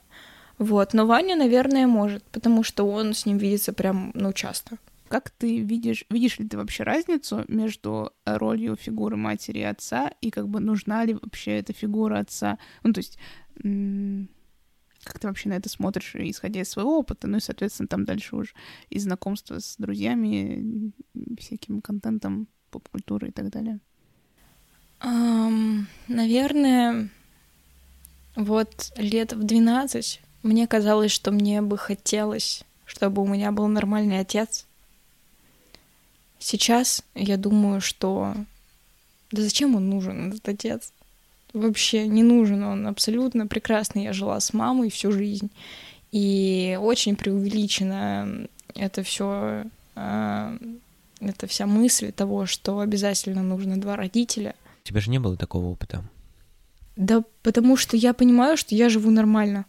Вот. 0.59 0.93
Но 0.93 1.07
Ваня, 1.07 1.37
наверное, 1.37 1.87
может, 1.87 2.23
потому 2.25 2.63
что 2.63 2.85
он 2.85 3.15
с 3.15 3.25
ним 3.25 3.39
видится 3.39 3.73
прям, 3.73 4.11
ну, 4.15 4.33
часто. 4.35 4.77
Как 5.09 5.31
ты 5.31 5.61
видишь, 5.61 6.05
видишь 6.11 6.39
ли 6.39 6.47
ты 6.47 6.59
вообще 6.59 6.83
разницу 6.83 7.45
между 7.49 8.13
ролью 8.27 8.77
фигуры 8.77 9.17
матери 9.17 9.61
и 9.61 9.63
отца, 9.63 10.13
и 10.21 10.31
как 10.31 10.49
бы 10.49 10.61
нужна 10.61 11.05
ли 11.05 11.15
вообще 11.15 11.59
эта 11.59 11.73
фигура 11.73 12.19
отца? 12.19 12.59
Ну, 12.83 12.93
то 12.93 12.99
есть, 12.99 13.19
как 15.05 15.19
ты 15.19 15.29
вообще 15.29 15.49
на 15.49 15.55
это 15.55 15.71
смотришь, 15.71 16.15
исходя 16.15 16.61
из 16.61 16.69
своего 16.69 16.99
опыта, 16.99 17.27
ну 17.27 17.39
и, 17.39 17.41
соответственно, 17.41 17.89
там 17.89 18.05
дальше 18.05 18.37
уже 18.37 18.53
и 18.91 18.99
знакомство 18.99 19.61
с 19.61 19.77
друзьями, 19.79 20.93
всяким 21.39 21.81
контентом, 21.81 22.49
поп-культурой 22.71 23.31
и 23.31 23.33
так 23.33 23.49
далее. 23.49 23.81
Ам, 25.01 25.87
наверное, 26.09 27.09
вот 28.35 28.93
лет 28.97 29.33
в 29.33 29.45
12 29.45 30.21
мне 30.43 30.67
казалось, 30.67 31.11
что 31.11 31.31
мне 31.33 31.63
бы 31.63 31.77
хотелось, 31.77 32.65
чтобы 32.85 33.23
у 33.23 33.27
меня 33.27 33.53
был 33.53 33.67
нормальный 33.67 34.21
отец. 34.21 34.67
Сейчас 36.39 37.03
я 37.15 37.37
думаю, 37.37 37.81
что 37.81 38.35
да 39.33 39.43
зачем 39.43 39.75
он 39.75 39.91
нужен, 39.91 40.29
этот 40.31 40.49
отец? 40.49 40.93
Вообще 41.53 42.07
не 42.07 42.23
нужен 42.23 42.63
он, 42.63 42.87
абсолютно 42.87 43.47
прекрасно. 43.47 44.01
Я 44.01 44.13
жила 44.13 44.39
с 44.39 44.53
мамой 44.53 44.91
всю 44.91 45.11
жизнь. 45.11 45.51
И 46.13 46.79
очень 46.81 47.17
преувеличено 47.17 48.47
это 48.75 49.03
все, 49.03 49.65
это 49.95 51.47
вся 51.49 51.67
мысль 51.67 52.13
того, 52.13 52.47
что 52.47 52.81
обязательно 52.81 53.43
нужно 53.43 53.81
два 53.81 53.97
родителя. 53.97 54.55
У 54.87 54.89
тебя 54.89 55.01
же 55.01 55.11
не 55.11 55.19
было 55.19 55.37
такого 55.37 55.67
опыта. 55.67 56.05
Да 56.95 57.25
потому 57.43 57.77
что 57.77 57.97
я 57.97 58.15
понимаю, 58.15 58.57
что 58.57 58.73
я 58.77 58.89
живу 58.89 59.11
нормально. 59.11 59.67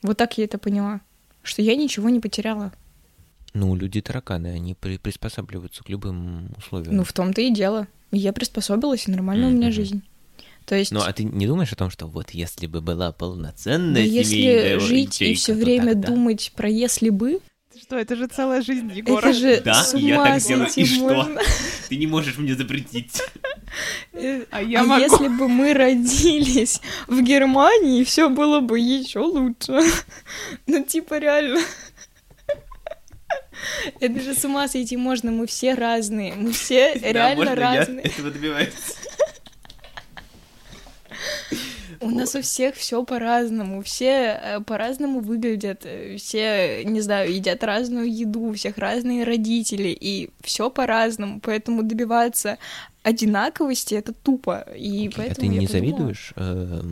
Вот 0.00 0.16
так 0.16 0.38
я 0.38 0.44
это 0.44 0.56
поняла. 0.56 1.02
Что 1.42 1.60
я 1.60 1.76
ничего 1.76 2.08
не 2.08 2.18
потеряла. 2.18 2.72
Ну, 3.52 3.74
люди 3.76 4.00
тараканы, 4.00 4.46
они 4.46 4.72
при- 4.74 4.96
приспосабливаются 4.96 5.84
к 5.84 5.90
любым 5.90 6.48
условиям. 6.56 6.96
Ну, 6.96 7.04
в 7.04 7.12
том-то 7.12 7.42
и 7.42 7.50
дело. 7.52 7.88
Я 8.10 8.32
приспособилась, 8.32 9.06
и 9.06 9.10
нормально 9.10 9.48
у 9.48 9.50
меня 9.50 9.70
жизнь. 9.70 10.02
То 10.64 10.74
есть, 10.74 10.92
Ну, 10.92 11.00
а 11.02 11.12
ты 11.12 11.24
не 11.24 11.46
думаешь 11.46 11.74
о 11.74 11.76
том, 11.76 11.90
что 11.90 12.06
вот 12.06 12.30
если 12.30 12.66
бы 12.66 12.80
была 12.80 13.08
да 13.08 13.12
полноценная 13.12 14.00
если 14.02 14.30
семейная 14.30 14.80
жить 14.80 15.20
и 15.20 15.34
все 15.34 15.52
время 15.52 15.92
тогда- 15.92 16.08
думать 16.08 16.52
про 16.56 16.70
если 16.70 17.10
бы, 17.10 17.40
что, 17.80 17.96
это 17.96 18.16
же 18.16 18.26
целая 18.26 18.62
жизнь 18.62 18.90
Егора. 18.92 19.28
это 19.28 19.32
же 19.32 19.60
Да, 19.60 19.74
с 19.74 19.94
и 19.94 20.00
я 20.00 20.14
ума 20.20 20.30
так 20.30 20.42
делаю, 20.42 20.66
и 20.66 20.70
сойти 20.70 20.86
что? 20.94 21.02
можно. 21.14 21.40
Ты 21.88 21.96
не 21.96 22.06
можешь 22.06 22.36
мне 22.38 22.54
запретить. 22.54 23.20
Э, 24.12 24.44
А 24.50 24.62
я 24.62 24.80
а 24.80 24.84
могу. 24.84 25.02
если 25.02 25.28
бы 25.28 25.48
мы 25.48 25.74
родились 25.74 26.80
в 27.08 27.20
Германии, 27.22 28.04
все 28.04 28.28
было 28.28 28.60
бы 28.60 28.78
еще 28.78 29.20
лучше. 29.20 29.80
Ну, 30.66 30.82
типа, 30.84 31.18
реально. 31.18 31.60
Это 34.00 34.20
же 34.20 34.34
с 34.34 34.44
ума 34.44 34.68
сойти 34.68 34.96
можно, 34.96 35.30
мы 35.30 35.46
все 35.46 35.74
разные, 35.74 36.34
мы 36.34 36.52
все 36.52 36.94
реально 36.94 37.54
разные. 37.54 38.04
этого 38.04 38.30
добиваюсь. 38.30 38.68
У 42.04 42.10
нас 42.10 42.34
у 42.34 42.42
всех 42.42 42.74
все 42.74 43.02
по-разному, 43.04 43.82
все 43.82 44.38
э, 44.42 44.60
по-разному 44.60 45.20
выглядят, 45.20 45.86
э, 45.86 46.16
все, 46.18 46.84
не 46.84 47.00
знаю, 47.00 47.34
едят 47.34 47.64
разную 47.64 48.12
еду, 48.12 48.40
у 48.40 48.52
всех 48.52 48.78
разные 48.78 49.24
родители, 49.24 49.88
и 49.88 50.30
все 50.42 50.70
по-разному, 50.70 51.40
поэтому 51.40 51.82
добиваться 51.82 52.58
одинаковости 53.02 53.94
это 53.94 54.12
тупо, 54.12 54.66
и 54.76 55.08
okay, 55.08 55.14
поэтому 55.16 55.32
а 55.32 55.34
ты 55.34 55.46
не 55.48 55.66
подумала... 55.66 55.72
завидуешь 55.72 56.32
э, 56.36 56.82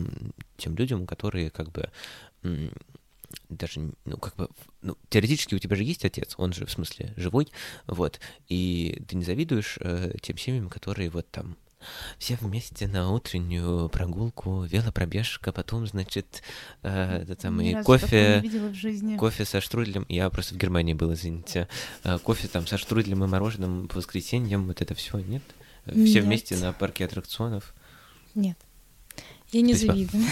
тем 0.57 0.75
людям, 0.75 1.05
которые 1.05 1.49
как 1.51 1.71
бы 1.71 1.89
даже, 3.49 3.91
ну, 4.05 4.17
как 4.17 4.35
бы, 4.35 4.49
ну, 4.81 4.97
теоретически 5.09 5.55
у 5.55 5.59
тебя 5.59 5.75
же 5.75 5.83
есть 5.83 6.05
отец, 6.05 6.33
он 6.37 6.53
же, 6.53 6.65
в 6.65 6.71
смысле, 6.71 7.13
живой, 7.17 7.49
вот, 7.87 8.19
и 8.47 9.01
ты 9.07 9.15
не 9.15 9.23
завидуешь 9.23 9.77
э, 9.79 10.15
тем 10.21 10.37
семьям, 10.37 10.69
которые 10.69 11.09
вот 11.09 11.29
там 11.29 11.57
все 12.17 12.37
вместе 12.39 12.87
на 12.87 13.11
утреннюю 13.11 13.89
прогулку, 13.89 14.63
велопробежка, 14.63 15.51
потом, 15.51 15.87
значит, 15.87 16.43
э, 16.81 17.21
это 17.23 17.35
там 17.35 17.61
и 17.61 17.81
кофе, 17.83 18.43
кофе 19.17 19.45
со 19.45 19.61
штруделем. 19.61 20.05
Я 20.09 20.29
просто 20.29 20.55
в 20.55 20.57
Германии 20.57 20.93
был, 20.93 21.13
извините. 21.13 21.67
Э, 22.03 22.19
кофе 22.19 22.47
там 22.47 22.67
со 22.67 22.77
штруделем 22.77 23.23
и 23.23 23.27
мороженым 23.27 23.87
по 23.87 23.97
воскресеньям, 23.97 24.67
вот 24.67 24.81
это 24.81 24.93
все, 24.95 25.19
нет? 25.19 25.43
Все 25.85 25.95
нет. 25.95 26.23
вместе 26.23 26.57
на 26.57 26.73
парке 26.73 27.05
аттракционов. 27.05 27.73
Нет. 28.35 28.57
Я 29.51 29.61
не 29.61 29.73
завидую. 29.73 30.23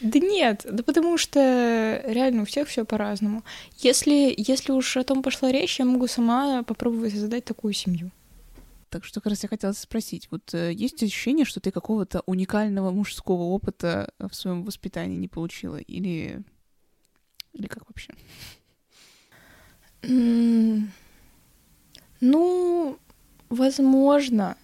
Да 0.00 0.18
нет, 0.20 0.64
да 0.70 0.82
потому 0.84 1.18
что 1.18 2.02
реально 2.06 2.42
у 2.42 2.44
всех 2.44 2.68
все 2.68 2.84
по-разному. 2.84 3.42
Если, 3.78 4.32
если 4.36 4.72
уж 4.72 4.96
о 4.96 5.02
том 5.02 5.22
пошла 5.22 5.50
речь, 5.50 5.80
я 5.80 5.84
могу 5.84 6.06
сама 6.06 6.62
попробовать 6.62 7.14
создать 7.14 7.44
такую 7.44 7.72
семью. 7.72 8.12
Так 8.92 9.06
что 9.06 9.22
как 9.22 9.30
раз 9.30 9.42
я 9.42 9.48
хотела 9.48 9.72
спросить, 9.72 10.28
вот 10.30 10.52
э, 10.52 10.70
есть 10.70 11.02
ощущение, 11.02 11.46
что 11.46 11.60
ты 11.60 11.70
какого-то 11.70 12.22
уникального 12.26 12.90
мужского 12.90 13.44
опыта 13.44 14.12
в 14.18 14.34
своем 14.34 14.64
воспитании 14.64 15.16
не 15.16 15.28
получила? 15.28 15.78
Или, 15.78 16.42
или 17.54 17.66
как 17.68 17.84
вообще? 17.88 18.12
Ну, 22.20 22.98
возможно. 23.48 24.58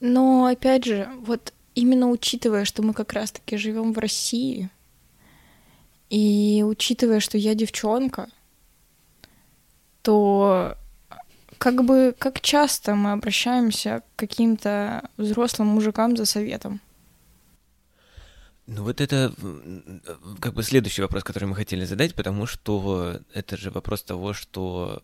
Но 0.00 0.46
опять 0.46 0.86
же, 0.86 1.10
вот 1.20 1.52
именно 1.74 2.08
учитывая, 2.08 2.64
что 2.64 2.82
мы 2.82 2.94
как 2.94 3.12
раз-таки 3.12 3.58
живем 3.58 3.92
в 3.92 3.98
России, 3.98 4.70
и 6.08 6.64
учитывая, 6.66 7.20
что 7.20 7.36
я 7.36 7.54
девчонка, 7.54 8.30
то 10.00 10.78
как 11.58 11.84
бы 11.84 12.14
как 12.18 12.40
часто 12.40 12.94
мы 12.94 13.12
обращаемся 13.12 14.02
к 14.14 14.18
каким-то 14.20 15.08
взрослым 15.16 15.68
мужикам 15.68 16.16
за 16.16 16.24
советом? 16.24 16.80
Ну 18.66 18.82
вот 18.82 19.00
это 19.00 19.32
как 20.40 20.54
бы 20.54 20.62
следующий 20.62 21.02
вопрос, 21.02 21.22
который 21.22 21.44
мы 21.44 21.54
хотели 21.54 21.84
задать, 21.84 22.14
потому 22.14 22.46
что 22.46 23.20
это 23.32 23.56
же 23.56 23.70
вопрос 23.70 24.02
того, 24.02 24.32
что 24.32 25.02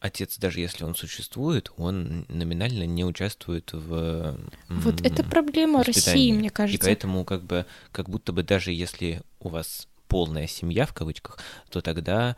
отец, 0.00 0.38
даже 0.38 0.60
если 0.60 0.84
он 0.84 0.94
существует, 0.94 1.70
он 1.76 2.24
номинально 2.28 2.84
не 2.84 3.04
участвует 3.04 3.72
в 3.72 4.38
Вот 4.68 5.00
это 5.02 5.22
проблема 5.22 5.84
России, 5.84 6.32
мне 6.32 6.48
кажется. 6.48 6.82
И 6.82 6.86
поэтому 6.86 7.24
как 7.24 7.42
бы 7.44 7.66
как 7.92 8.08
будто 8.08 8.32
бы 8.32 8.42
даже 8.42 8.72
если 8.72 9.20
у 9.40 9.50
вас 9.50 9.86
полная 10.08 10.46
семья 10.46 10.86
в 10.86 10.94
кавычках, 10.94 11.38
то 11.68 11.82
тогда 11.82 12.36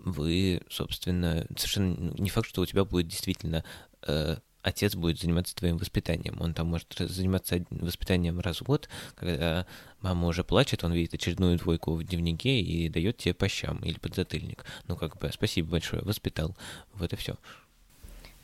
вы, 0.00 0.62
собственно, 0.68 1.46
совершенно 1.56 2.12
не 2.18 2.30
факт, 2.30 2.48
что 2.48 2.62
у 2.62 2.66
тебя 2.66 2.84
будет 2.84 3.08
действительно 3.08 3.64
э, 4.06 4.36
отец 4.62 4.94
будет 4.94 5.20
заниматься 5.20 5.54
твоим 5.54 5.78
воспитанием. 5.78 6.36
Он 6.40 6.54
там 6.54 6.68
может 6.68 6.94
заниматься 6.98 7.64
воспитанием 7.70 8.40
раз 8.40 8.60
в 8.60 8.64
год, 8.64 8.88
когда 9.14 9.66
мама 10.00 10.28
уже 10.28 10.44
плачет, 10.44 10.84
он 10.84 10.92
видит 10.92 11.14
очередную 11.14 11.58
двойку 11.58 11.94
в 11.94 12.04
дневнике 12.04 12.60
и 12.60 12.88
дает 12.88 13.18
тебе 13.18 13.34
по 13.34 13.48
щам 13.48 13.78
или 13.78 13.98
подзатыльник. 13.98 14.64
Ну, 14.88 14.96
как 14.96 15.18
бы, 15.18 15.30
спасибо 15.32 15.70
большое, 15.70 16.02
воспитал. 16.02 16.56
Вот 16.94 17.12
и 17.12 17.16
все. 17.16 17.36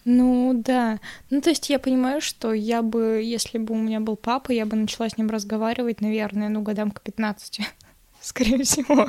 Ну 0.04 0.62
да. 0.64 1.00
Ну, 1.30 1.40
то 1.40 1.50
есть 1.50 1.68
я 1.68 1.80
понимаю, 1.80 2.20
что 2.20 2.52
я 2.52 2.82
бы, 2.82 3.20
если 3.24 3.58
бы 3.58 3.74
у 3.74 3.78
меня 3.78 4.00
был 4.00 4.16
папа, 4.16 4.52
я 4.52 4.64
бы 4.64 4.76
начала 4.76 5.08
с 5.08 5.18
ним 5.18 5.28
разговаривать, 5.30 6.00
наверное, 6.00 6.48
ну, 6.48 6.62
годам 6.62 6.92
к 6.92 7.02
15, 7.02 7.60
скорее 8.20 8.62
всего. 8.62 9.08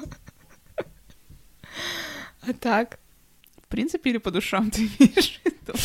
А 2.47 2.53
так? 2.59 2.99
В 3.63 3.67
принципе, 3.67 4.11
или 4.11 4.17
по 4.17 4.31
душам 4.31 4.71
ты 4.71 4.81
имеешь 4.83 5.41
в 5.41 5.45
виду? 5.45 5.73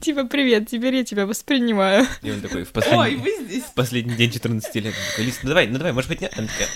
Типа, 0.00 0.24
привет, 0.24 0.68
теперь 0.68 0.94
я 0.96 1.04
тебя 1.04 1.26
воспринимаю. 1.26 2.06
И 2.22 2.30
он 2.30 2.40
такой, 2.40 2.64
в 2.64 2.72
последний, 2.72 2.98
Ой, 2.98 3.14
вы 3.16 3.44
здесь. 3.44 3.64
В 3.64 3.74
последний 3.74 4.14
день 4.16 4.30
14 4.32 4.74
лет. 4.76 4.94
Такой, 5.10 5.24
Лиз, 5.26 5.38
ну 5.42 5.48
давай, 5.48 5.66
ну 5.68 5.78
давай, 5.78 5.92
может 5.92 6.10
быть, 6.10 6.20
нет? 6.20 6.32
Она 6.36 6.48
такая, 6.48 6.68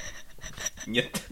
нет. 0.86 1.22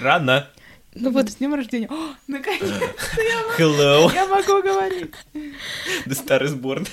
Рано. 0.00 0.48
Ну 0.94 1.10
вот, 1.10 1.28
с 1.30 1.36
днем 1.36 1.54
рождения. 1.54 1.88
О, 1.90 2.14
наконец-то 2.26 3.22
я, 3.22 3.42
Hello. 3.58 4.12
я 4.14 4.26
могу 4.26 4.62
говорить. 4.62 5.12
Да 6.06 6.14
старый 6.14 6.48
сборный. 6.48 6.88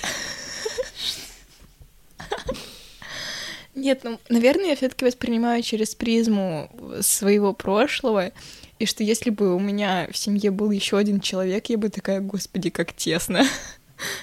Нет, 3.74 4.02
ну, 4.04 4.20
наверное, 4.28 4.70
я 4.70 4.76
все-таки 4.76 5.04
воспринимаю 5.04 5.62
через 5.62 5.94
призму 5.94 6.70
своего 7.00 7.52
прошлого, 7.52 8.30
и 8.78 8.86
что 8.86 9.02
если 9.02 9.30
бы 9.30 9.54
у 9.54 9.58
меня 9.58 10.08
в 10.10 10.16
семье 10.16 10.50
был 10.50 10.70
еще 10.70 10.96
один 10.96 11.20
человек, 11.20 11.66
я 11.66 11.78
бы 11.78 11.88
такая, 11.88 12.20
господи, 12.20 12.70
как 12.70 12.92
тесно. 12.92 13.44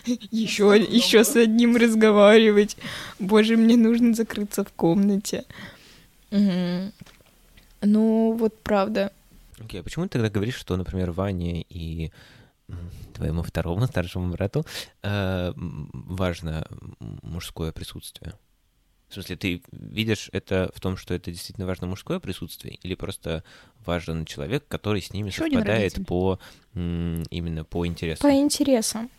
Еще, 0.06 0.86
еще 0.90 1.24
с 1.24 1.36
одним 1.36 1.78
разговаривать. 1.78 2.76
Боже, 3.20 3.56
мне 3.56 3.78
нужно 3.78 4.14
закрыться 4.14 4.66
в 4.66 4.72
комнате. 4.74 5.46
Угу. 6.32 6.92
Ну, 7.82 8.34
вот 8.38 8.60
правда. 8.62 9.12
Окей, 9.60 9.80
okay, 9.80 9.82
а 9.82 9.84
почему 9.84 10.06
ты 10.06 10.12
тогда 10.12 10.30
говоришь, 10.30 10.56
что, 10.56 10.76
например, 10.76 11.12
Ване 11.12 11.66
и 11.70 12.12
твоему 13.14 13.44
второму 13.44 13.86
старшему 13.88 14.32
брату 14.32 14.66
э, 15.04 15.54
важно 15.56 16.68
мужское 17.22 17.72
присутствие? 17.72 18.34
В 19.12 19.13
смысле, 19.13 19.36
ты 19.36 19.62
видишь 19.74 20.30
это 20.32 20.71
в 20.74 20.80
том, 20.80 20.95
что 20.95 21.13
это 21.13 21.32
действительно 21.32 21.67
важно 21.67 21.86
мужское 21.86 22.21
присутствие, 22.21 22.80
или 22.82 22.95
просто 22.95 23.43
важен 23.86 24.24
человек, 24.24 24.63
который 24.69 25.02
с 25.02 25.12
ними 25.12 25.28
Еще 25.28 25.43
совпадает 25.43 26.06
по 26.08 26.39
именно 26.74 27.65
по 27.65 27.86
интересам? 27.86 28.30
По 28.30 28.34
интересам. 28.34 29.10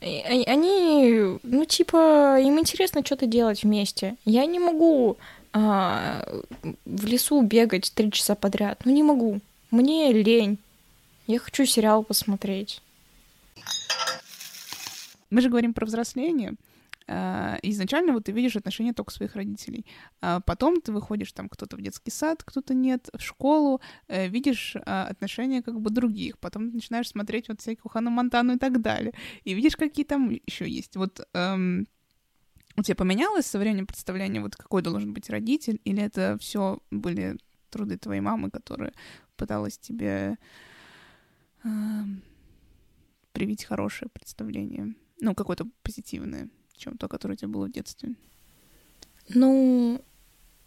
Они, 0.00 1.38
ну, 1.44 1.64
типа, 1.64 2.40
им 2.40 2.58
интересно 2.58 3.04
что-то 3.04 3.26
делать 3.26 3.62
вместе. 3.62 4.16
Я 4.24 4.46
не 4.46 4.58
могу 4.58 5.16
а, 5.52 6.26
в 6.84 7.04
лесу 7.06 7.40
бегать 7.42 7.92
три 7.94 8.10
часа 8.10 8.34
подряд. 8.34 8.80
Ну, 8.84 8.92
не 8.92 9.04
могу. 9.04 9.38
Мне 9.70 10.12
лень. 10.12 10.58
Я 11.28 11.38
хочу 11.38 11.66
сериал 11.66 12.02
посмотреть. 12.02 12.82
Мы 15.30 15.40
же 15.40 15.50
говорим 15.50 15.72
про 15.72 15.86
взросление. 15.86 16.54
А, 17.06 17.58
изначально 17.62 18.12
вот 18.12 18.24
ты 18.24 18.32
видишь 18.32 18.56
отношения 18.56 18.92
только 18.92 19.12
своих 19.12 19.36
родителей. 19.36 19.84
А 20.20 20.40
потом 20.40 20.80
ты 20.80 20.92
выходишь 20.92 21.32
там 21.32 21.48
кто-то 21.48 21.76
в 21.76 21.82
детский 21.82 22.10
сад, 22.10 22.42
кто-то 22.44 22.74
нет, 22.74 23.08
в 23.12 23.20
школу, 23.20 23.80
э, 24.08 24.28
видишь 24.28 24.76
а, 24.86 25.06
отношения 25.06 25.62
как 25.62 25.80
бы 25.80 25.90
других. 25.90 26.38
Потом 26.38 26.68
ты 26.68 26.74
начинаешь 26.76 27.08
смотреть 27.08 27.48
вот 27.48 27.60
всякую 27.60 27.90
Хану 27.90 28.10
Монтану 28.10 28.54
и 28.54 28.58
так 28.58 28.80
далее. 28.80 29.12
И 29.44 29.54
видишь, 29.54 29.76
какие 29.76 30.04
там 30.04 30.30
еще 30.30 30.68
есть. 30.68 30.96
Вот 30.96 31.26
эм, 31.32 31.86
у 32.76 32.82
тебя 32.82 32.94
поменялось 32.94 33.46
со 33.46 33.58
временем 33.58 33.86
представление, 33.86 34.42
вот 34.42 34.56
какой 34.56 34.82
должен 34.82 35.12
быть 35.12 35.30
родитель, 35.30 35.80
или 35.84 36.02
это 36.02 36.38
все 36.38 36.80
были 36.90 37.36
труды 37.70 37.98
твоей 37.98 38.20
мамы, 38.20 38.50
которая 38.50 38.92
пыталась 39.36 39.78
тебе 39.78 40.38
э, 41.64 41.68
привить 43.32 43.64
хорошее 43.64 44.10
представление, 44.12 44.94
ну, 45.20 45.34
какое-то 45.34 45.66
позитивное? 45.82 46.48
Чем 46.80 46.96
то, 46.96 47.08
которое 47.08 47.34
у 47.34 47.36
тебя 47.36 47.48
было 47.48 47.66
в 47.66 47.72
детстве? 47.72 48.14
Ну, 49.28 50.00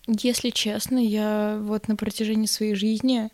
если 0.07 0.49
честно, 0.49 0.97
я 0.97 1.59
вот 1.61 1.87
на 1.87 1.95
протяжении 1.95 2.45
своей 2.45 2.75
жизни 2.75 3.29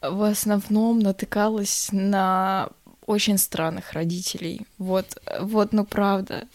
в 0.00 0.22
основном 0.22 0.98
натыкалась 0.98 1.88
на 1.92 2.68
очень 3.06 3.38
странных 3.38 3.92
родителей. 3.92 4.62
Вот, 4.78 5.20
вот, 5.40 5.72
ну 5.72 5.84
правда. 5.84 6.48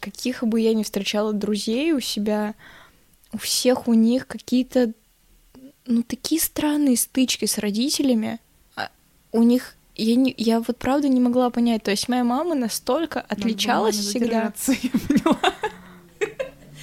Каких 0.00 0.44
бы 0.44 0.60
я 0.60 0.74
ни 0.74 0.82
встречала 0.82 1.32
друзей 1.32 1.92
у 1.92 2.00
себя, 2.00 2.54
у 3.32 3.38
всех 3.38 3.88
у 3.88 3.94
них 3.94 4.26
какие-то, 4.26 4.92
ну, 5.86 6.02
такие 6.02 6.40
странные 6.40 6.96
стычки 6.96 7.46
с 7.46 7.58
родителями. 7.58 8.38
А 8.76 8.90
у 9.32 9.42
них 9.42 9.74
я, 9.98 10.14
не, 10.14 10.34
я 10.36 10.60
вот 10.60 10.78
правда 10.78 11.08
не 11.08 11.20
могла 11.20 11.50
понять. 11.50 11.82
То 11.82 11.90
есть 11.90 12.08
моя 12.08 12.24
мама 12.24 12.54
настолько 12.54 13.20
отличалась 13.20 13.96
всегда. 13.96 14.52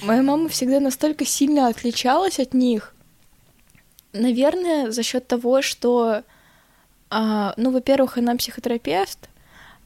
Моя 0.02 0.22
мама 0.22 0.48
всегда 0.48 0.78
настолько 0.78 1.24
сильно 1.24 1.68
отличалась 1.68 2.38
от 2.38 2.54
них. 2.54 2.94
Наверное, 4.12 4.90
за 4.90 5.02
счет 5.02 5.26
того, 5.26 5.62
что, 5.62 6.22
а, 7.10 7.54
ну, 7.56 7.70
во-первых, 7.70 8.18
она 8.18 8.36
психотерапевт, 8.36 9.30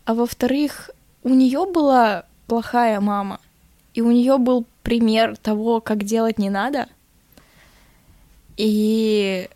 а 0.05 0.15
во-вторых, 0.15 0.91
у 1.23 1.29
нее 1.31 1.65
была 1.65 2.25
плохая 2.49 3.01
мама, 3.01 3.41
и 3.95 4.01
у 4.01 4.11
нее 4.11 4.39
был 4.39 4.67
пример 4.83 5.37
того, 5.37 5.81
как 5.81 6.03
делать 6.03 6.39
не 6.39 6.51
надо. 6.51 6.89
И 8.57 9.49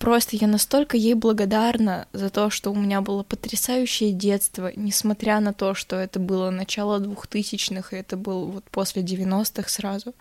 просто 0.00 0.36
я 0.36 0.48
настолько 0.48 0.96
ей 0.96 1.14
благодарна 1.14 2.08
за 2.12 2.30
то, 2.30 2.48
что 2.48 2.72
у 2.72 2.74
меня 2.74 3.02
было 3.02 3.22
потрясающее 3.22 4.12
детство, 4.12 4.72
несмотря 4.74 5.38
на 5.40 5.52
то, 5.52 5.74
что 5.74 5.94
это 5.96 6.18
было 6.18 6.50
начало 6.50 6.98
двухтысячных, 6.98 7.92
и 7.92 7.96
это 7.96 8.16
был 8.16 8.46
вот 8.46 8.64
после 8.64 9.02
90-х 9.02 9.68
сразу. 9.68 10.14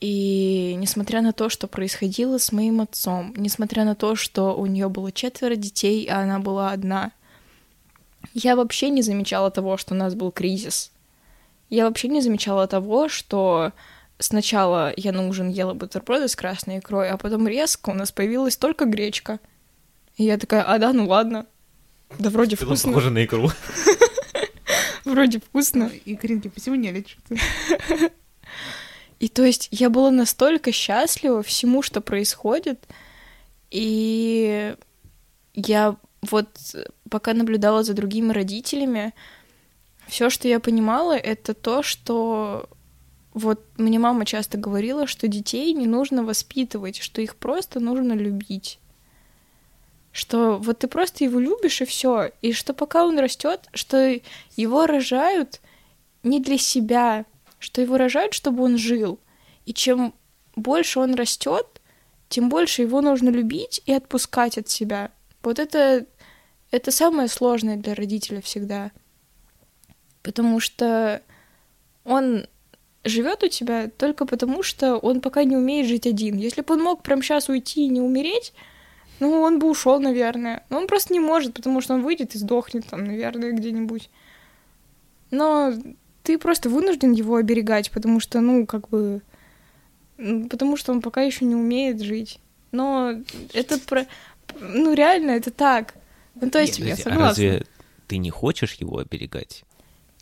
И 0.00 0.74
несмотря 0.76 1.22
на 1.22 1.32
то, 1.32 1.48
что 1.48 1.66
происходило 1.66 2.38
с 2.38 2.52
моим 2.52 2.82
отцом, 2.82 3.32
несмотря 3.36 3.84
на 3.84 3.94
то, 3.94 4.16
что 4.16 4.54
у 4.54 4.66
нее 4.66 4.88
было 4.90 5.12
четверо 5.12 5.56
детей, 5.56 6.06
а 6.06 6.20
она 6.20 6.38
была 6.38 6.72
одна, 6.72 7.12
я 8.34 8.54
вообще 8.54 8.90
не 8.90 9.00
замечала 9.00 9.50
того, 9.50 9.78
что 9.78 9.94
у 9.94 9.96
нас 9.96 10.14
был 10.14 10.30
кризис. 10.30 10.92
Я 11.70 11.86
вообще 11.86 12.08
не 12.08 12.20
замечала 12.20 12.66
того, 12.66 13.08
что 13.08 13.72
сначала 14.22 14.92
я 14.96 15.12
на 15.12 15.28
ужин 15.28 15.48
ела 15.48 15.74
бутерброды 15.74 16.28
с 16.28 16.36
красной 16.36 16.78
икрой, 16.78 17.10
а 17.10 17.16
потом 17.16 17.46
резко 17.46 17.90
у 17.90 17.94
нас 17.94 18.12
появилась 18.12 18.56
только 18.56 18.84
гречка. 18.84 19.40
И 20.16 20.24
я 20.24 20.38
такая, 20.38 20.62
а 20.62 20.78
да, 20.78 20.92
ну 20.92 21.06
ладно. 21.06 21.46
Да 22.18 22.30
вроде 22.30 22.56
Ты 22.56 22.64
вкусно. 22.64 22.90
похоже 22.90 23.10
на 23.10 23.24
икру. 23.24 23.50
Вроде 25.04 25.40
вкусно. 25.40 25.90
И 26.04 26.14
Кринки 26.14 26.48
посемнели 26.48 27.04
что-то. 27.06 28.10
И 29.18 29.28
то 29.28 29.44
есть 29.44 29.68
я 29.70 29.90
была 29.90 30.10
настолько 30.10 30.72
счастлива 30.72 31.42
всему, 31.42 31.82
что 31.82 32.00
происходит. 32.00 32.86
И 33.70 34.74
я 35.54 35.96
вот 36.22 36.48
пока 37.10 37.32
наблюдала 37.34 37.82
за 37.82 37.94
другими 37.94 38.32
родителями, 38.32 39.14
все, 40.06 40.30
что 40.30 40.48
я 40.48 40.60
понимала, 40.60 41.16
это 41.16 41.54
то, 41.54 41.82
что 41.82 42.68
вот 43.34 43.64
мне 43.76 43.98
мама 43.98 44.24
часто 44.24 44.58
говорила, 44.58 45.06
что 45.06 45.28
детей 45.28 45.72
не 45.72 45.86
нужно 45.86 46.24
воспитывать, 46.24 46.98
что 46.98 47.22
их 47.22 47.36
просто 47.36 47.80
нужно 47.80 48.12
любить. 48.12 48.78
Что 50.12 50.58
вот 50.58 50.80
ты 50.80 50.88
просто 50.88 51.24
его 51.24 51.40
любишь 51.40 51.80
и 51.80 51.84
все. 51.84 52.30
И 52.42 52.52
что 52.52 52.74
пока 52.74 53.06
он 53.06 53.18
растет, 53.18 53.68
что 53.72 54.18
его 54.56 54.86
рожают 54.86 55.60
не 56.22 56.40
для 56.40 56.58
себя, 56.58 57.24
что 57.58 57.80
его 57.80 57.96
рожают, 57.96 58.34
чтобы 58.34 58.62
он 58.62 58.76
жил. 58.76 59.18
И 59.64 59.72
чем 59.72 60.14
больше 60.54 61.00
он 61.00 61.14
растет, 61.14 61.80
тем 62.28 62.48
больше 62.48 62.82
его 62.82 63.00
нужно 63.00 63.30
любить 63.30 63.80
и 63.86 63.92
отпускать 63.92 64.58
от 64.58 64.68
себя. 64.68 65.10
Вот 65.42 65.58
это, 65.58 66.06
это 66.70 66.90
самое 66.90 67.28
сложное 67.28 67.76
для 67.76 67.94
родителя 67.94 68.42
всегда 68.42 68.90
потому 70.22 70.60
что 70.60 71.22
он 72.04 72.46
живет 73.04 73.42
у 73.42 73.48
тебя 73.48 73.88
только 73.88 74.26
потому, 74.26 74.62
что 74.62 74.96
он 74.96 75.20
пока 75.20 75.44
не 75.44 75.56
умеет 75.56 75.86
жить 75.86 76.06
один. 76.06 76.36
Если 76.36 76.62
бы 76.62 76.74
он 76.74 76.82
мог 76.82 77.02
прямо 77.02 77.22
сейчас 77.22 77.48
уйти 77.48 77.84
и 77.84 77.88
не 77.88 78.00
умереть, 78.00 78.52
ну, 79.20 79.40
он 79.40 79.58
бы 79.58 79.70
ушел, 79.70 80.00
наверное. 80.00 80.64
Но 80.68 80.78
он 80.78 80.86
просто 80.86 81.12
не 81.12 81.20
может, 81.20 81.54
потому 81.54 81.80
что 81.80 81.94
он 81.94 82.02
выйдет 82.02 82.34
и 82.34 82.38
сдохнет 82.38 82.86
там, 82.86 83.04
наверное, 83.04 83.52
где-нибудь. 83.52 84.10
Но 85.30 85.72
ты 86.22 86.38
просто 86.38 86.68
вынужден 86.68 87.12
его 87.12 87.36
оберегать, 87.36 87.90
потому 87.90 88.20
что, 88.20 88.40
ну, 88.40 88.66
как 88.66 88.88
бы... 88.88 89.22
Потому 90.16 90.76
что 90.76 90.92
он 90.92 91.00
пока 91.00 91.22
еще 91.22 91.44
не 91.44 91.54
умеет 91.54 92.00
жить. 92.00 92.38
Но 92.70 93.14
это 93.52 93.78
про... 93.78 94.06
Ну, 94.60 94.92
реально, 94.92 95.32
это 95.32 95.50
так. 95.50 95.94
Ну, 96.34 96.50
то 96.50 96.60
есть, 96.60 96.78
Нет, 96.78 96.88
я 96.88 96.94
подожди, 96.94 97.02
а 97.02 97.12
согласна. 97.12 97.28
разве 97.28 97.66
ты 98.06 98.16
не 98.18 98.30
хочешь 98.30 98.74
его 98.74 98.98
оберегать? 98.98 99.64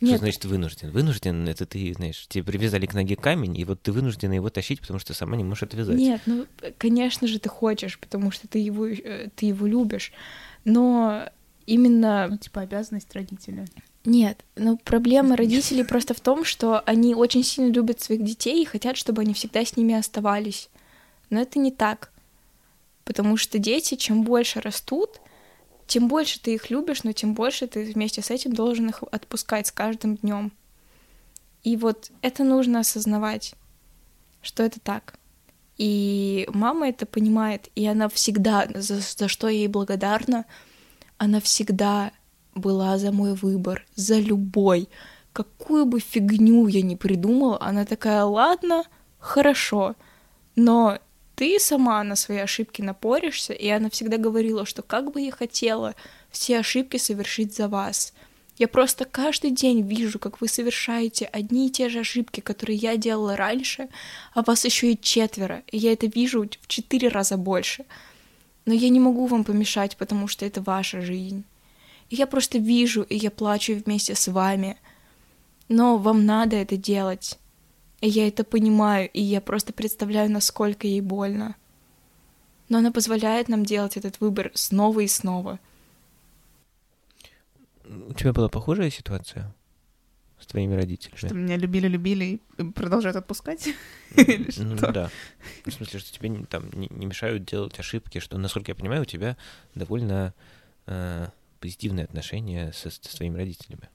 Что 0.01 0.09
Нет. 0.13 0.19
значит 0.19 0.45
вынужден? 0.45 0.89
Вынужден 0.89 1.47
это 1.47 1.67
ты, 1.67 1.93
знаешь, 1.93 2.25
тебе 2.27 2.43
привязали 2.43 2.87
к 2.87 2.95
ноге 2.95 3.15
камень, 3.15 3.55
и 3.55 3.63
вот 3.63 3.83
ты 3.83 3.91
вынуждена 3.91 4.33
его 4.33 4.49
тащить, 4.49 4.81
потому 4.81 4.97
что 4.97 5.13
сама 5.13 5.37
не 5.37 5.43
можешь 5.43 5.61
отвязать. 5.61 5.95
Нет, 5.95 6.21
ну, 6.25 6.47
конечно 6.79 7.27
же, 7.27 7.37
ты 7.39 7.49
хочешь, 7.49 7.99
потому 7.99 8.31
что 8.31 8.47
ты 8.47 8.57
его, 8.57 8.87
э, 8.87 9.29
ты 9.35 9.45
его 9.45 9.67
любишь. 9.67 10.11
Но 10.65 11.29
именно... 11.67 12.29
Ну, 12.31 12.37
типа, 12.37 12.61
обязанность 12.61 13.13
родителя. 13.13 13.67
Нет, 14.03 14.43
но 14.55 14.75
проблема 14.77 15.35
родителей 15.35 15.83
просто 15.83 16.15
в 16.15 16.19
том, 16.19 16.45
что 16.45 16.79
они 16.79 17.13
очень 17.13 17.43
сильно 17.43 17.71
любят 17.71 18.01
своих 18.01 18.23
детей 18.23 18.63
и 18.63 18.65
хотят, 18.65 18.97
чтобы 18.97 19.21
они 19.21 19.35
всегда 19.35 19.63
с 19.63 19.77
ними 19.77 19.93
оставались. 19.93 20.69
Но 21.29 21.39
это 21.39 21.59
не 21.59 21.71
так. 21.71 22.11
Потому 23.03 23.37
что 23.37 23.59
дети, 23.59 23.93
чем 23.93 24.23
больше 24.23 24.61
растут, 24.61 25.21
тем 25.91 26.07
больше 26.07 26.39
ты 26.39 26.53
их 26.53 26.69
любишь, 26.69 27.03
но 27.03 27.11
тем 27.11 27.33
больше 27.33 27.67
ты 27.67 27.83
вместе 27.83 28.21
с 28.21 28.31
этим 28.31 28.53
должен 28.53 28.87
их 28.87 29.03
отпускать 29.11 29.67
с 29.67 29.73
каждым 29.73 30.15
днем. 30.15 30.53
И 31.63 31.75
вот 31.75 32.11
это 32.21 32.45
нужно 32.45 32.79
осознавать, 32.79 33.55
что 34.41 34.63
это 34.63 34.79
так. 34.79 35.15
И 35.77 36.47
мама 36.53 36.87
это 36.87 37.05
понимает, 37.05 37.67
и 37.75 37.85
она 37.85 38.07
всегда, 38.07 38.69
за, 38.73 39.01
за 39.01 39.27
что 39.27 39.49
я 39.49 39.57
ей 39.57 39.67
благодарна, 39.67 40.45
она 41.17 41.41
всегда 41.41 42.13
была 42.55 42.97
за 42.97 43.11
мой 43.11 43.33
выбор, 43.33 43.85
за 43.93 44.17
любой. 44.17 44.87
Какую 45.33 45.85
бы 45.85 45.99
фигню 45.99 46.67
я 46.67 46.83
ни 46.83 46.95
придумала, 46.95 47.57
она 47.59 47.83
такая, 47.83 48.23
ладно, 48.23 48.85
хорошо, 49.19 49.97
но 50.55 50.99
ты 51.41 51.59
сама 51.59 52.03
на 52.03 52.15
свои 52.15 52.37
ошибки 52.37 52.83
напоришься, 52.83 53.53
и 53.53 53.67
она 53.67 53.89
всегда 53.89 54.17
говорила, 54.17 54.63
что 54.63 54.83
как 54.83 55.11
бы 55.11 55.21
я 55.21 55.31
хотела 55.31 55.95
все 56.29 56.59
ошибки 56.59 56.97
совершить 56.97 57.55
за 57.55 57.67
вас. 57.67 58.13
Я 58.59 58.67
просто 58.67 59.05
каждый 59.05 59.49
день 59.49 59.81
вижу, 59.81 60.19
как 60.19 60.39
вы 60.39 60.47
совершаете 60.47 61.25
одни 61.25 61.65
и 61.65 61.71
те 61.71 61.89
же 61.89 62.01
ошибки, 62.01 62.41
которые 62.41 62.77
я 62.77 62.95
делала 62.95 63.35
раньше, 63.35 63.89
а 64.35 64.43
вас 64.43 64.65
еще 64.65 64.91
и 64.91 65.01
четверо, 65.01 65.63
и 65.71 65.79
я 65.79 65.93
это 65.93 66.05
вижу 66.05 66.47
в 66.61 66.67
четыре 66.67 67.07
раза 67.07 67.37
больше. 67.37 67.85
Но 68.67 68.75
я 68.75 68.89
не 68.89 68.99
могу 68.99 69.25
вам 69.25 69.43
помешать, 69.43 69.97
потому 69.97 70.27
что 70.27 70.45
это 70.45 70.61
ваша 70.61 71.01
жизнь. 71.01 71.43
И 72.11 72.17
я 72.17 72.27
просто 72.27 72.59
вижу, 72.59 73.01
и 73.01 73.15
я 73.15 73.31
плачу 73.31 73.81
вместе 73.83 74.13
с 74.13 74.27
вами. 74.27 74.77
Но 75.69 75.97
вам 75.97 76.23
надо 76.23 76.55
это 76.57 76.77
делать. 76.77 77.39
И 78.01 78.07
я 78.07 78.27
это 78.27 78.43
понимаю, 78.43 79.09
и 79.13 79.21
я 79.21 79.41
просто 79.41 79.73
представляю, 79.73 80.29
насколько 80.31 80.87
ей 80.87 81.01
больно. 81.01 81.55
Но 82.67 82.79
она 82.79 82.91
позволяет 82.91 83.47
нам 83.47 83.63
делать 83.63 83.97
этот 83.97 84.19
выбор 84.19 84.51
снова 84.55 85.01
и 85.01 85.07
снова. 85.07 85.59
У 87.85 88.13
тебя 88.13 88.33
была 88.33 88.49
похожая 88.49 88.89
ситуация 88.89 89.53
с 90.39 90.47
твоими 90.47 90.73
родителями? 90.73 91.17
Что 91.17 91.33
меня 91.35 91.57
любили-любили 91.57 92.41
и 92.57 92.63
продолжают 92.63 93.17
отпускать? 93.17 93.69
Ну 94.57 94.75
да. 94.75 95.09
В 95.65 95.71
смысле, 95.71 95.99
что 95.99 96.11
тебе 96.11 96.29
не- 96.29 96.45
там 96.45 96.69
не, 96.73 96.87
мешают 97.05 97.45
делать 97.45 97.79
ошибки, 97.79 98.19
что, 98.19 98.37
насколько 98.37 98.71
я 98.71 98.75
понимаю, 98.75 99.03
у 99.03 99.05
тебя 99.05 99.37
довольно 99.75 100.33
э, 100.87 101.27
позитивные 101.59 102.05
отношения 102.05 102.71
со, 102.73 102.89
с 102.89 102.99
твоими 102.99 103.37
родителями. 103.37 103.89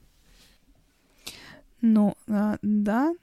Ну, 1.81 2.15
а, 2.27 2.57
да. 2.61 3.13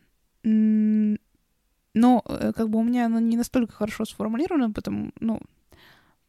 Но 0.45 2.23
э, 2.27 2.53
как 2.55 2.71
бы 2.71 2.79
у 2.81 2.83
меня 2.83 3.07
оно 3.07 3.21
не 3.21 3.37
настолько 3.37 3.73
хорошо 3.73 4.05
сформулировано, 4.05 4.73
потому, 4.73 5.13
ну, 5.21 5.41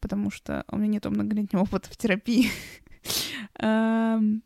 потому 0.00 0.30
что 0.30 0.64
у 0.70 0.76
меня 0.76 0.88
нет 0.88 1.06
многолетнего 1.06 1.62
опыта 1.62 1.90
в 1.90 1.96
терапии. 1.96 2.50
Эм, 3.58 4.42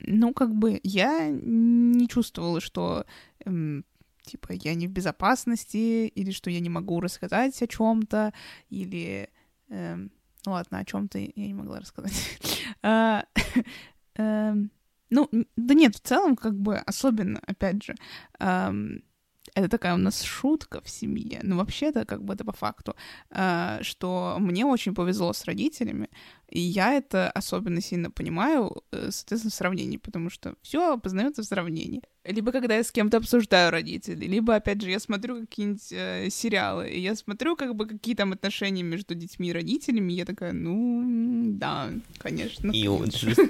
Ну, 0.00 0.34
как 0.34 0.54
бы 0.54 0.80
я 0.82 1.30
не 1.30 2.08
чувствовала, 2.08 2.60
что 2.60 3.06
эм, 3.46 3.84
типа 4.22 4.52
я 4.52 4.74
не 4.74 4.88
в 4.88 4.92
безопасности, 4.92 6.06
или 6.08 6.30
что 6.32 6.50
я 6.50 6.60
не 6.60 6.70
могу 6.70 7.00
рассказать 7.00 7.60
о 7.62 7.66
чем-то, 7.66 8.32
или 8.70 9.30
эм, 9.70 10.10
ну 10.46 10.52
ладно, 10.52 10.78
о 10.78 10.84
чем-то 10.84 11.18
я 11.18 11.32
не 11.36 11.54
могла 11.54 11.80
рассказать. 11.80 12.38
Эм, 15.10 15.28
ну, 15.32 15.46
да 15.56 15.74
нет, 15.74 15.96
в 15.96 16.00
целом, 16.00 16.36
как 16.36 16.58
бы, 16.58 16.76
особенно, 16.78 17.40
опять 17.46 17.82
же, 17.82 17.94
ам, 18.38 19.00
это 19.54 19.68
такая 19.68 19.94
у 19.94 19.98
нас 19.98 20.22
шутка 20.22 20.80
в 20.82 20.88
семье, 20.90 21.40
но 21.42 21.56
вообще-то, 21.56 22.04
как 22.04 22.24
бы, 22.24 22.34
это 22.34 22.44
по 22.44 22.52
факту, 22.52 22.94
а, 23.30 23.78
что 23.82 24.36
мне 24.40 24.66
очень 24.66 24.94
повезло 24.94 25.32
с 25.32 25.44
родителями, 25.44 26.08
и 26.48 26.60
я 26.60 26.92
это 26.94 27.30
особенно 27.30 27.80
сильно 27.80 28.10
понимаю, 28.10 28.82
э, 28.92 29.10
соответственно, 29.10 29.50
в 29.50 29.54
сравнении, 29.54 29.96
потому 29.98 30.30
что 30.30 30.54
все 30.62 30.98
познается 30.98 31.42
в 31.42 31.46
сравнении. 31.46 32.02
Либо 32.26 32.50
когда 32.50 32.76
я 32.76 32.82
с 32.82 32.90
кем-то 32.90 33.18
обсуждаю 33.18 33.70
родителей, 33.70 34.26
либо, 34.26 34.56
опять 34.56 34.82
же, 34.82 34.90
я 34.90 34.98
смотрю 34.98 35.42
какие-нибудь 35.42 35.92
э, 35.92 36.28
сериалы, 36.30 36.90
и 36.90 37.00
я 37.00 37.14
смотрю, 37.14 37.54
как 37.54 37.74
бы, 37.76 37.86
какие 37.86 38.16
там 38.16 38.32
отношения 38.32 38.82
между 38.82 39.14
детьми 39.14 39.50
и 39.50 39.52
родителями, 39.52 40.12
и 40.12 40.16
я 40.16 40.24
такая, 40.24 40.52
ну, 40.52 41.52
да, 41.52 41.90
конечно. 42.18 42.72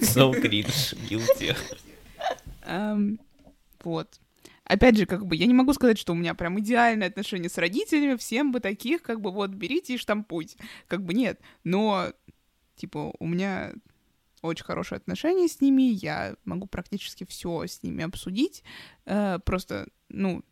so 0.00 0.32
cringe, 0.42 0.96
guilty. 1.08 1.56
Вот. 3.82 4.20
опять 4.64 4.96
же, 4.98 5.06
как 5.06 5.24
бы, 5.24 5.36
я 5.36 5.46
не 5.46 5.54
могу 5.54 5.72
сказать, 5.72 5.98
что 5.98 6.12
у 6.12 6.16
меня 6.16 6.34
прям 6.34 6.60
идеальные 6.60 7.08
отношения 7.08 7.48
с 7.48 7.56
родителями, 7.56 8.16
всем 8.16 8.52
бы 8.52 8.60
таких, 8.60 9.00
как 9.02 9.22
бы, 9.22 9.30
вот, 9.30 9.50
берите 9.50 9.94
и 9.94 9.98
штампуйте. 9.98 10.58
Как 10.86 11.02
бы 11.02 11.14
нет. 11.14 11.40
Но, 11.64 12.12
типа, 12.74 13.14
у 13.18 13.26
меня 13.26 13.72
очень 14.46 14.64
хорошие 14.64 14.96
отношения 14.96 15.48
с 15.48 15.60
ними, 15.60 15.82
я 15.82 16.36
могу 16.44 16.66
практически 16.66 17.24
все 17.24 17.66
с 17.66 17.82
ними 17.82 18.04
обсудить. 18.04 18.62
Э, 19.04 19.38
просто, 19.44 19.88
ну, 20.08 20.42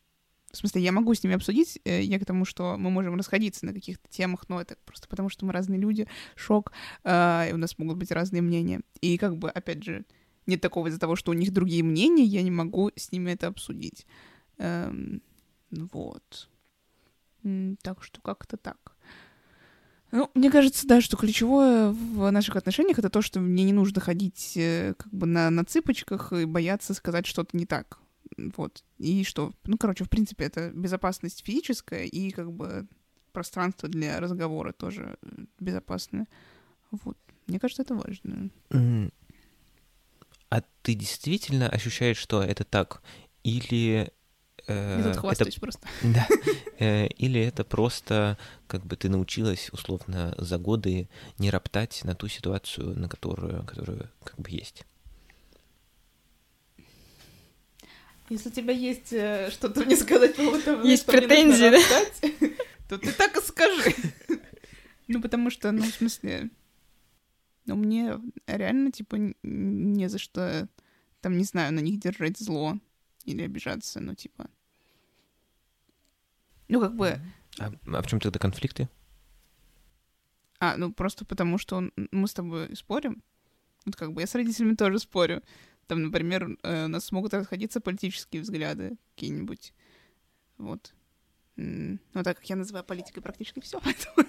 в 0.51 0.57
смысле, 0.57 0.83
я 0.83 0.93
могу 0.93 1.15
с 1.15 1.23
ними 1.23 1.35
обсудить, 1.35 1.81
э, 1.85 2.03
я 2.03 2.19
к 2.21 2.25
тому, 2.25 2.45
что 2.45 2.77
мы 2.77 2.91
можем 2.91 3.17
расходиться 3.17 3.67
на 3.67 3.73
каких-то 3.73 4.09
темах, 4.09 4.49
но 4.49 4.61
это 4.61 4.77
просто 4.85 5.09
потому, 5.09 5.29
что 5.29 5.45
мы 5.47 5.53
разные 5.53 5.81
люди, 5.81 6.07
шок, 6.37 6.73
э, 7.03 7.51
и 7.51 7.53
у 7.53 7.57
нас 7.57 7.79
могут 7.79 7.97
быть 7.97 8.13
разные 8.13 8.43
мнения. 8.43 8.83
И 9.01 9.19
как 9.19 9.37
бы, 9.37 9.51
опять 9.51 9.83
же, 9.83 10.05
нет 10.47 10.61
такого 10.61 10.89
из-за 10.89 11.01
того, 11.01 11.17
что 11.17 11.33
у 11.33 11.35
них 11.35 11.53
другие 11.53 11.83
мнения, 11.83 12.25
я 12.25 12.43
не 12.43 12.51
могу 12.51 12.91
с 12.95 13.11
ними 13.13 13.33
это 13.33 13.47
обсудить. 13.47 14.07
Эм, 14.59 15.23
вот. 15.71 16.49
Так 17.83 18.03
что 18.03 18.21
как-то 18.21 18.57
так. 18.57 18.97
Ну, 20.15 20.31
мне 20.35 20.49
кажется, 20.49 20.87
да, 20.87 21.01
что 21.01 21.17
ключевое 21.17 21.91
в 21.91 22.31
наших 22.31 22.55
отношениях 22.55 23.01
это 23.01 23.11
то, 23.11 23.21
что 23.21 23.41
мне 23.41 23.65
не 23.65 23.73
нужно 23.73 24.01
ходить 24.01 24.53
э, 24.55 24.95
как 24.97 25.13
бы 25.13 25.27
на, 25.27 25.51
на 25.51 25.65
цыпочках 25.65 26.33
и 26.33 26.45
бояться 26.45 26.95
сказать 26.95 27.27
что-то 27.27 27.57
не 27.57 27.67
так. 27.67 27.99
Вот. 28.57 28.85
И 28.99 29.25
что, 29.25 29.53
ну, 29.65 29.77
короче, 29.77 30.05
в 30.05 30.09
принципе, 30.09 30.45
это 30.45 30.71
безопасность 30.71 31.45
физическая 31.45 32.05
и 32.05 32.31
как 32.31 32.53
бы 32.53 32.87
пространство 33.33 33.89
для 33.89 34.21
разговора 34.21 34.71
тоже 34.71 35.19
безопасное. 35.59 36.29
Вот. 36.93 37.19
Мне 37.49 37.59
кажется, 37.59 37.83
это 37.83 37.97
важно. 37.97 38.51
А 40.49 40.63
ты 40.83 40.95
действительно 40.95 41.69
ощущаешь, 41.69 42.19
что 42.19 42.41
это 42.41 42.63
так? 42.63 43.03
Или 43.43 44.13
Э, 44.67 44.99
Я 44.99 45.13
тут 45.13 45.21
хвастаюсь 45.21 45.55
это... 45.55 45.61
просто. 45.61 45.89
Да. 46.03 46.27
Э, 46.79 47.07
или 47.07 47.41
это 47.41 47.65
просто, 47.65 48.39
как 48.67 48.85
бы 48.85 48.97
ты 48.97 49.09
научилась, 49.09 49.71
условно, 49.73 50.35
за 50.39 50.59
годы 50.59 51.09
не 51.39 51.51
роптать 51.51 52.03
на 52.05 52.15
ту 52.15 52.29
ситуацию, 52.29 52.99
на 52.99 53.09
которую, 53.09 53.65
которую 53.65 54.11
как 54.23 54.39
бы 54.39 54.51
есть. 54.51 54.85
Если 58.31 58.49
у 58.49 58.53
тебя 58.53 58.73
есть 58.73 59.13
э, 59.13 59.51
что-то 59.51 59.85
мне 59.85 59.97
сказать 59.97 60.35
по 60.37 60.43
поводу 60.45 60.63
того, 60.63 60.83
есть 60.83 61.03
что 61.03 61.13
претензии, 61.13 61.69
мне 61.69 61.71
нужно 61.71 61.97
роптать, 61.97 62.57
то 62.89 62.99
ты 62.99 63.13
так 63.13 63.37
и 63.37 63.41
скажи. 63.41 63.95
Ну, 65.07 65.21
потому 65.21 65.51
что, 65.51 65.71
ну, 65.71 65.83
в 65.83 65.95
смысле, 65.95 66.49
ну, 67.67 67.77
мне 67.77 68.19
реально, 68.47 68.91
типа, 68.91 69.17
не 69.43 70.09
за 70.09 70.19
что, 70.19 70.67
там, 71.21 71.37
не 71.37 71.45
знаю, 71.45 71.75
на 71.75 71.81
них 71.81 72.01
держать 72.01 72.39
зло 72.39 72.79
или 73.25 73.43
обижаться, 73.43 74.01
ну, 74.01 74.15
типа. 74.15 74.49
Ну, 76.69 76.81
как 76.81 76.97
бы... 76.97 77.21
А, 77.59 77.73
а 77.87 78.03
в 78.03 78.07
чем 78.07 78.21
тогда 78.21 78.39
конфликты? 78.39 78.89
А, 80.59 80.77
ну, 80.77 80.93
просто 80.93 81.25
потому 81.25 81.59
что 81.59 81.77
он, 81.77 81.93
мы 82.11 82.27
с 82.27 82.35
тобой 82.35 82.75
спорим. 82.75 83.23
Вот 83.85 83.97
как 83.97 84.13
бы 84.13 84.23
я 84.23 84.27
с 84.27 84.35
родителями 84.35 84.75
тоже 84.75 84.99
спорю. 84.99 85.43
Там, 85.87 86.03
например, 86.03 86.57
э, 86.63 86.87
у 86.87 86.89
нас 86.89 87.13
могут 87.13 87.35
расходиться 87.35 87.81
политические 87.81 88.43
взгляды 88.43 88.97
какие-нибудь. 89.15 89.75
Вот. 90.57 90.95
Ну, 91.57 91.99
так 92.13 92.39
как 92.39 92.49
я 92.49 92.57
называю 92.57 92.85
политикой 92.85 93.21
практически 93.21 93.61
все, 93.61 93.81
поэтому 93.85 94.29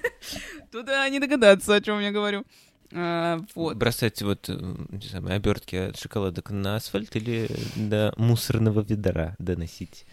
туда 0.71 1.07
не 1.09 1.19
догадаться, 1.19 1.75
о 1.75 1.81
чем 1.81 1.99
я 1.99 2.11
говорю. 2.11 2.45
А, 2.93 3.41
вот. 3.55 3.77
Бросать 3.77 4.21
вот 4.21 4.49
э, 4.49 4.53
не 4.89 5.07
знаю, 5.07 5.35
обертки 5.35 5.75
от 5.75 5.99
шоколадок 5.99 6.51
на 6.51 6.75
асфальт 6.75 7.15
или 7.15 7.49
до 7.75 8.13
мусорного 8.17 8.81
ведра 8.81 9.35
доносить? 9.39 10.05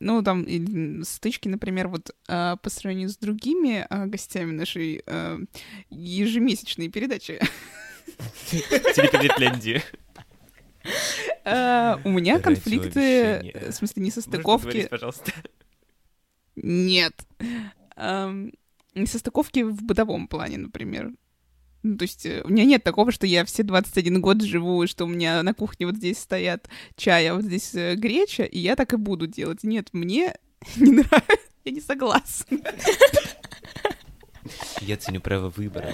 Ну, 0.00 0.22
там 0.22 0.44
стычки, 1.04 1.48
например, 1.48 1.88
вот 1.88 2.14
а, 2.28 2.56
по 2.56 2.68
сравнению 2.68 3.08
с 3.08 3.16
другими 3.16 3.86
а, 3.88 4.06
гостями 4.06 4.52
нашей 4.52 5.02
а, 5.06 5.38
ежемесячной 5.88 6.88
передачи. 6.88 7.40
Телекомитляндии. 8.50 9.82
Uh, 11.46 11.98
у 12.04 12.10
меня 12.10 12.40
конфликты, 12.40 13.54
в 13.70 13.72
смысле, 13.72 14.02
не 14.02 14.10
состыковки. 14.10 14.86
пожалуйста. 14.86 15.32
Нет. 16.56 17.14
Um, 17.96 18.52
несостыковки 18.94 19.62
в 19.62 19.82
бытовом 19.82 20.28
плане, 20.28 20.58
например. 20.58 21.12
Ну, 21.84 21.98
то 21.98 22.04
есть 22.04 22.24
э, 22.24 22.40
у 22.44 22.48
меня 22.48 22.64
нет 22.64 22.82
такого, 22.82 23.12
что 23.12 23.26
я 23.26 23.44
все 23.44 23.62
21 23.62 24.22
год 24.22 24.40
живу, 24.40 24.82
и 24.82 24.86
что 24.86 25.04
у 25.04 25.06
меня 25.06 25.42
на 25.42 25.52
кухне 25.52 25.84
вот 25.84 25.96
здесь 25.96 26.18
стоят 26.18 26.66
чай, 26.96 27.28
а 27.28 27.34
вот 27.34 27.44
здесь 27.44 27.74
э, 27.74 27.94
греча, 27.94 28.44
и 28.44 28.58
я 28.58 28.74
так 28.74 28.94
и 28.94 28.96
буду 28.96 29.26
делать. 29.26 29.64
Нет, 29.64 29.90
мне 29.92 30.34
не 30.76 30.92
нравится, 30.92 31.50
я 31.64 31.72
не 31.72 31.82
согласна. 31.82 32.58
Я 34.80 34.96
ценю 34.96 35.20
право 35.20 35.50
выбора, 35.50 35.92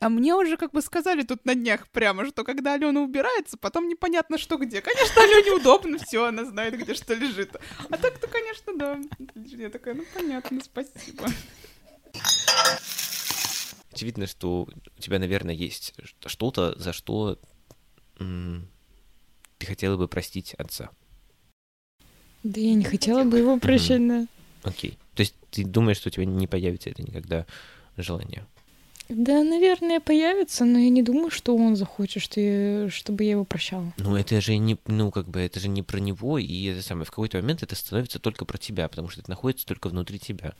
А 0.00 0.08
мне 0.08 0.34
уже 0.34 0.56
как 0.56 0.72
бы 0.72 0.80
сказали 0.80 1.22
тут 1.22 1.44
на 1.44 1.54
днях 1.54 1.86
прямо, 1.88 2.24
что 2.24 2.42
когда 2.42 2.72
Алена 2.72 3.02
убирается, 3.02 3.58
потом 3.58 3.88
непонятно, 3.88 4.38
что 4.38 4.56
где. 4.56 4.80
Конечно, 4.80 5.22
Алене 5.22 5.52
удобно, 5.52 5.98
все, 5.98 6.24
она 6.24 6.46
знает, 6.46 6.78
где 6.78 6.94
что 6.94 7.12
лежит. 7.12 7.56
А 7.90 7.98
так-то, 7.98 8.26
конечно, 8.26 8.72
да. 8.74 8.98
Я 9.34 9.68
такая, 9.68 9.94
ну 9.94 10.04
понятно, 10.14 10.60
спасибо 10.62 11.26
очевидно, 13.94 14.26
что 14.26 14.68
у 14.96 15.00
тебя, 15.00 15.18
наверное, 15.18 15.54
есть 15.54 15.94
что-то, 16.26 16.78
за 16.78 16.92
что 16.92 17.38
ты 18.18 19.66
хотела 19.66 19.96
бы 19.96 20.08
простить 20.08 20.54
отца. 20.54 20.90
Да 22.42 22.60
я 22.60 22.74
не 22.74 22.84
хотела 22.84 23.24
бы 23.24 23.38
его 23.38 23.58
прощать, 23.58 24.06
да. 24.06 24.26
Окей. 24.62 24.98
То 25.14 25.20
есть 25.20 25.34
ты 25.50 25.64
думаешь, 25.64 25.98
что 25.98 26.08
у 26.08 26.12
тебя 26.12 26.24
не 26.24 26.46
появится 26.46 26.90
это 26.90 27.02
никогда 27.02 27.46
желание? 27.96 28.46
Да, 29.08 29.44
наверное, 29.44 30.00
появится, 30.00 30.64
но 30.64 30.78
я 30.78 30.88
не 30.88 31.02
думаю, 31.02 31.30
что 31.30 31.54
он 31.54 31.76
захочет, 31.76 32.22
что 32.22 32.40
я, 32.40 32.88
чтобы 32.90 33.24
я 33.24 33.32
его 33.32 33.44
прощала. 33.44 33.92
Ну, 33.98 34.16
это 34.16 34.40
же 34.40 34.56
не, 34.56 34.78
ну, 34.86 35.10
как 35.10 35.28
бы, 35.28 35.40
это 35.40 35.60
же 35.60 35.68
не 35.68 35.82
про 35.82 35.98
него, 35.98 36.38
и 36.38 36.64
это 36.64 36.80
самое, 36.80 37.04
в 37.04 37.10
какой-то 37.10 37.36
момент 37.36 37.62
это 37.62 37.76
становится 37.76 38.18
только 38.18 38.46
про 38.46 38.56
тебя, 38.56 38.88
потому 38.88 39.10
что 39.10 39.20
это 39.20 39.28
находится 39.28 39.66
только 39.66 39.88
внутри 39.88 40.18
тебя. 40.18 40.54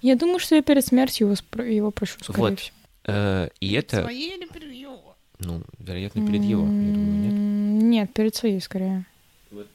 Я 0.00 0.14
думаю, 0.14 0.38
что 0.38 0.54
я 0.54 0.62
перед 0.62 0.86
смертью 0.86 1.26
его, 1.26 1.64
его 1.64 1.90
прощу, 1.90 2.18
скорее 2.22 2.38
вот. 2.38 2.60
всего. 2.60 2.77
Э, 3.08 3.48
и 3.60 3.70
перед 3.70 3.84
это... 3.84 4.02
Своей 4.02 4.36
или 4.36 4.46
перед 4.46 4.72
его? 4.72 5.16
Ну, 5.38 5.62
вероятно, 5.78 6.26
перед 6.26 6.42
его, 6.42 6.62
я 6.62 6.68
думаю, 6.68 7.18
нет? 7.18 7.82
Нет, 7.82 8.14
перед 8.14 8.34
своей, 8.34 8.60
скорее. 8.60 9.06
Вот 9.50 9.66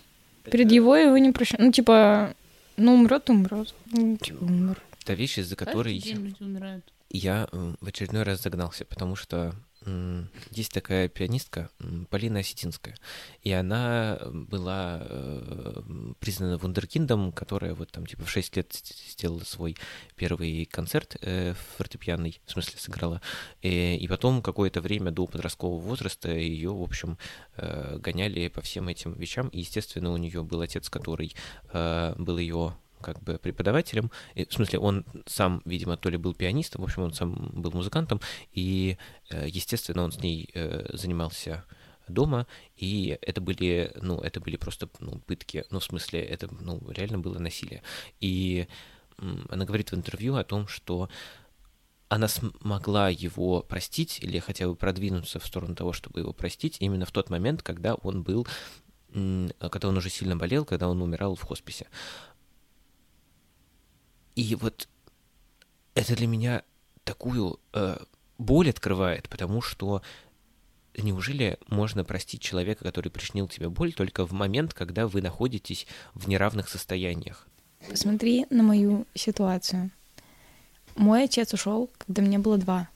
перед 0.43 0.67
это... 0.67 0.75
его 0.75 0.95
его 0.95 1.17
не 1.17 1.31
прощу. 1.31 1.55
Ну, 1.57 1.71
типа, 1.71 2.35
ну, 2.77 2.93
умрет, 2.93 3.29
умрет. 3.29 3.73
Ну, 3.91 4.17
типа, 4.17 4.43
умер. 4.43 4.81
Та 5.03 5.13
вещь, 5.15 5.39
из-за 5.39 5.55
которой... 5.55 6.01
Я 7.09 7.47
в 7.51 7.87
очередной 7.87 8.23
раз 8.23 8.41
загнался, 8.41 8.85
потому 8.85 9.15
что 9.15 9.53
есть 10.51 10.71
такая 10.71 11.09
пианистка 11.09 11.69
Полина 12.09 12.39
Осетинская, 12.39 12.95
и 13.41 13.51
она 13.51 14.19
была 14.23 15.01
э, 15.01 15.81
признана 16.19 16.57
вундеркиндом, 16.57 17.31
которая 17.31 17.73
вот 17.73 17.91
там 17.91 18.05
типа 18.05 18.23
в 18.23 18.29
6 18.29 18.55
лет 18.57 18.73
сделала 18.73 19.43
свой 19.43 19.75
первый 20.15 20.65
концерт 20.65 21.17
э, 21.21 21.53
фортепианный, 21.77 22.41
в 22.45 22.51
смысле 22.51 22.79
сыграла, 22.79 23.21
и, 23.61 24.05
потом 24.09 24.41
какое-то 24.41 24.81
время 24.81 25.11
до 25.11 25.25
подросткового 25.25 25.79
возраста 25.79 26.31
ее, 26.31 26.71
в 26.73 26.81
общем, 26.81 27.17
э, 27.57 27.97
гоняли 27.99 28.47
по 28.47 28.61
всем 28.61 28.87
этим 28.87 29.13
вещам, 29.13 29.49
и, 29.49 29.59
естественно, 29.59 30.11
у 30.11 30.17
нее 30.17 30.43
был 30.43 30.61
отец, 30.61 30.89
который 30.89 31.35
был 31.73 32.37
ее 32.37 32.75
как 33.03 33.21
бы 33.21 33.37
преподавателем. 33.37 34.09
В 34.35 34.51
смысле, 34.51 34.79
он 34.79 35.05
сам, 35.27 35.61
видимо, 35.65 35.97
то 35.97 36.09
ли 36.09 36.17
был 36.17 36.33
пианистом, 36.33 36.81
в 36.81 36.85
общем, 36.85 37.03
он 37.03 37.13
сам 37.13 37.51
был 37.53 37.71
музыкантом, 37.71 38.19
и, 38.51 38.97
э, 39.29 39.47
естественно, 39.47 40.03
он 40.03 40.11
с 40.11 40.17
ней 40.17 40.49
э, 40.55 40.89
занимался 40.93 41.63
дома, 42.07 42.47
и 42.75 43.17
это 43.21 43.41
были, 43.41 43.91
ну, 44.01 44.19
это 44.19 44.39
были 44.39 44.57
просто, 44.57 44.89
ну, 44.99 45.19
пытки, 45.19 45.65
ну, 45.69 45.79
в 45.79 45.83
смысле, 45.83 46.21
это, 46.21 46.49
ну, 46.59 46.81
реально 46.89 47.19
было 47.19 47.39
насилие. 47.39 47.83
И 48.19 48.67
она 49.49 49.65
говорит 49.65 49.91
в 49.91 49.95
интервью 49.95 50.35
о 50.35 50.43
том, 50.43 50.67
что 50.67 51.09
она 52.09 52.27
смогла 52.27 53.09
его 53.09 53.61
простить 53.61 54.19
или 54.21 54.39
хотя 54.39 54.67
бы 54.67 54.75
продвинуться 54.75 55.39
в 55.39 55.45
сторону 55.45 55.75
того, 55.75 55.93
чтобы 55.93 56.19
его 56.19 56.33
простить 56.33 56.77
именно 56.79 57.05
в 57.05 57.11
тот 57.11 57.29
момент, 57.29 57.63
когда 57.63 57.95
он 57.95 58.21
был, 58.21 58.47
когда 59.13 59.87
он 59.87 59.97
уже 59.97 60.09
сильно 60.09 60.35
болел, 60.35 60.65
когда 60.65 60.89
он 60.89 61.01
умирал 61.01 61.35
в 61.35 61.41
хосписе. 61.41 61.87
И 64.35 64.55
вот 64.55 64.87
это 65.95 66.15
для 66.15 66.27
меня 66.27 66.63
такую 67.03 67.59
э, 67.73 67.97
боль 68.37 68.69
открывает, 68.69 69.29
потому 69.29 69.61
что 69.61 70.01
неужели 70.97 71.57
можно 71.67 72.03
простить 72.03 72.41
человека, 72.41 72.83
который 72.83 73.09
причинил 73.09 73.47
тебе 73.47 73.69
боль, 73.69 73.93
только 73.93 74.25
в 74.25 74.31
момент, 74.31 74.73
когда 74.73 75.07
вы 75.07 75.21
находитесь 75.21 75.87
в 76.13 76.27
неравных 76.27 76.69
состояниях? 76.69 77.47
Посмотри 77.89 78.45
на 78.49 78.63
мою 78.63 79.05
ситуацию. 79.13 79.91
Мой 80.95 81.23
отец 81.25 81.53
ушел, 81.53 81.89
когда 81.97 82.21
мне 82.21 82.39
было 82.39 82.57
два. 82.57 82.89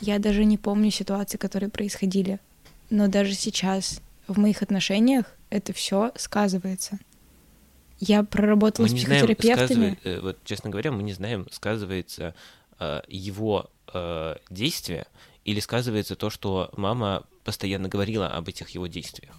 Я 0.00 0.18
даже 0.18 0.44
не 0.44 0.58
помню 0.58 0.90
ситуации, 0.90 1.36
которые 1.36 1.70
происходили. 1.70 2.40
Но 2.90 3.08
даже 3.08 3.34
сейчас 3.34 4.00
в 4.26 4.38
моих 4.38 4.62
отношениях 4.62 5.26
это 5.50 5.72
все 5.72 6.12
сказывается. 6.16 6.98
Я 8.00 8.22
проработала 8.24 8.84
Мы 8.84 8.90
с 8.90 8.92
не 8.92 9.00
знаем, 9.00 9.26
психотерапевтами. 9.26 9.66
сказывает- 9.66 9.98
э, 10.04 10.20
вот, 10.20 10.38
честно 10.44 10.70
говоря, 10.70 10.92
мы 10.92 11.02
не 11.02 11.12
знаем, 11.12 11.46
сказывается 11.50 12.34
э, 12.80 13.02
его 13.08 13.70
э, 13.92 14.36
действие 14.50 15.06
или 15.44 15.60
сказывается 15.60 16.16
то, 16.16 16.28
что 16.30 16.70
мама 16.76 17.22
постоянно 17.44 17.88
говорила 17.88 18.26
об 18.28 18.48
этих 18.48 18.70
его 18.70 18.86
действиях. 18.88 19.34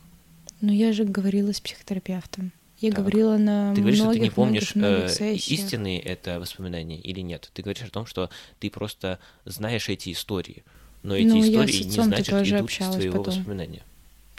Но 0.61 0.71
я 0.71 0.93
же 0.93 1.03
говорила 1.03 1.51
с 1.51 1.59
психотерапевтом. 1.59 2.51
Я 2.79 2.91
Так. 2.91 2.99
говорила 2.99 3.37
на 3.37 3.73
Ты 3.73 3.81
говоришь, 3.81 3.99
что 3.99 4.09
ты 4.11 4.13
не 4.15 4.19
многих, 4.19 4.33
помнишь 4.35 4.75
многих, 4.75 5.19
многих 5.19 5.21
э, 5.21 5.35
истинные 5.35 5.99
это 5.99 6.39
воспоминания 6.39 6.97
или 6.99 7.21
нет. 7.21 7.49
Ты 7.53 7.61
говоришь 7.61 7.83
о 7.83 7.89
том, 7.89 8.05
что 8.05 8.29
ты 8.59 8.69
просто 8.69 9.19
знаешь 9.45 9.89
эти 9.89 10.11
истории, 10.11 10.63
но 11.03 11.15
эти 11.15 11.27
Ну, 11.27 11.41
с 11.41 11.47
истории 11.49 11.83
не 11.83 11.89
значит 11.91 12.29
тоже 12.29 12.55
идут 12.57 12.65
общалась 12.65 12.95
твоего 12.95 13.23
потом. 13.23 13.33
воспоминания. 13.39 13.83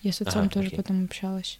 Я 0.02 0.12
с 0.12 0.20
отцом 0.22 0.42
Ага, 0.42 0.50
тоже 0.50 0.66
окей. 0.68 0.76
потом 0.78 1.04
общалась. 1.04 1.58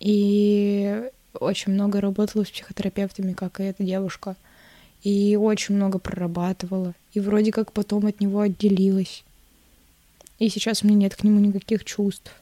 И 0.00 1.02
очень 1.40 1.72
много 1.72 2.00
работала 2.00 2.44
с 2.44 2.50
психотерапевтами, 2.50 3.32
как 3.32 3.60
и 3.60 3.64
эта 3.64 3.82
девушка. 3.82 4.36
И 5.02 5.36
очень 5.36 5.74
много 5.74 5.98
прорабатывала. 5.98 6.94
И 7.12 7.20
вроде 7.20 7.50
как 7.52 7.72
потом 7.72 8.06
от 8.06 8.20
него 8.20 8.40
отделилась. 8.40 9.24
И 10.38 10.48
сейчас 10.48 10.82
у 10.82 10.86
меня 10.86 10.96
нет 10.98 11.16
к 11.16 11.24
нему 11.24 11.40
никаких 11.40 11.84
чувств. 11.84 12.32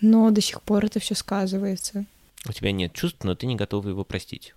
Но 0.00 0.30
до 0.30 0.40
сих 0.40 0.62
пор 0.62 0.84
это 0.84 1.00
все 1.00 1.14
сказывается. 1.14 2.04
У 2.48 2.52
тебя 2.52 2.72
нет 2.72 2.92
чувств, 2.92 3.22
но 3.22 3.34
ты 3.34 3.46
не 3.46 3.56
готова 3.56 3.88
его 3.88 4.04
простить. 4.04 4.54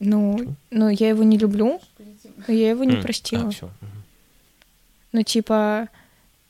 Ну, 0.00 0.54
ну, 0.70 0.88
я 0.88 1.08
его 1.08 1.22
не 1.24 1.38
люблю, 1.38 1.80
но 2.46 2.54
я 2.54 2.70
его 2.70 2.84
не 2.84 2.96
М, 2.96 3.02
простила. 3.02 3.48
А, 3.48 3.50
всё. 3.50 3.66
Мгм. 3.80 4.02
Ну, 5.12 5.22
типа, 5.22 5.88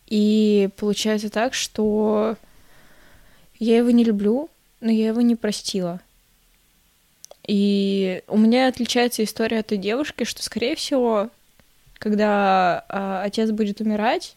и 0.07 0.69
получается 0.77 1.31
так, 1.31 1.55
что 1.55 2.37
я 3.59 3.79
его 3.79 3.91
не 3.91 4.05
люблю, 4.05 4.51
но 4.81 4.91
я 4.91 5.09
его 5.09 5.21
не 5.21 5.37
простила. 5.37 6.01
И 7.47 8.23
у 8.29 8.37
меня 8.37 8.69
отличается 8.69 9.25
история 9.25 9.61
от 9.61 9.69
той 9.69 9.79
девушки, 9.79 10.25
что, 10.25 10.43
скорее 10.43 10.77
всего, 10.77 11.31
когда 11.95 12.85
а, 12.89 13.23
отец 13.25 13.51
будет 13.51 13.81
умирать, 13.81 14.37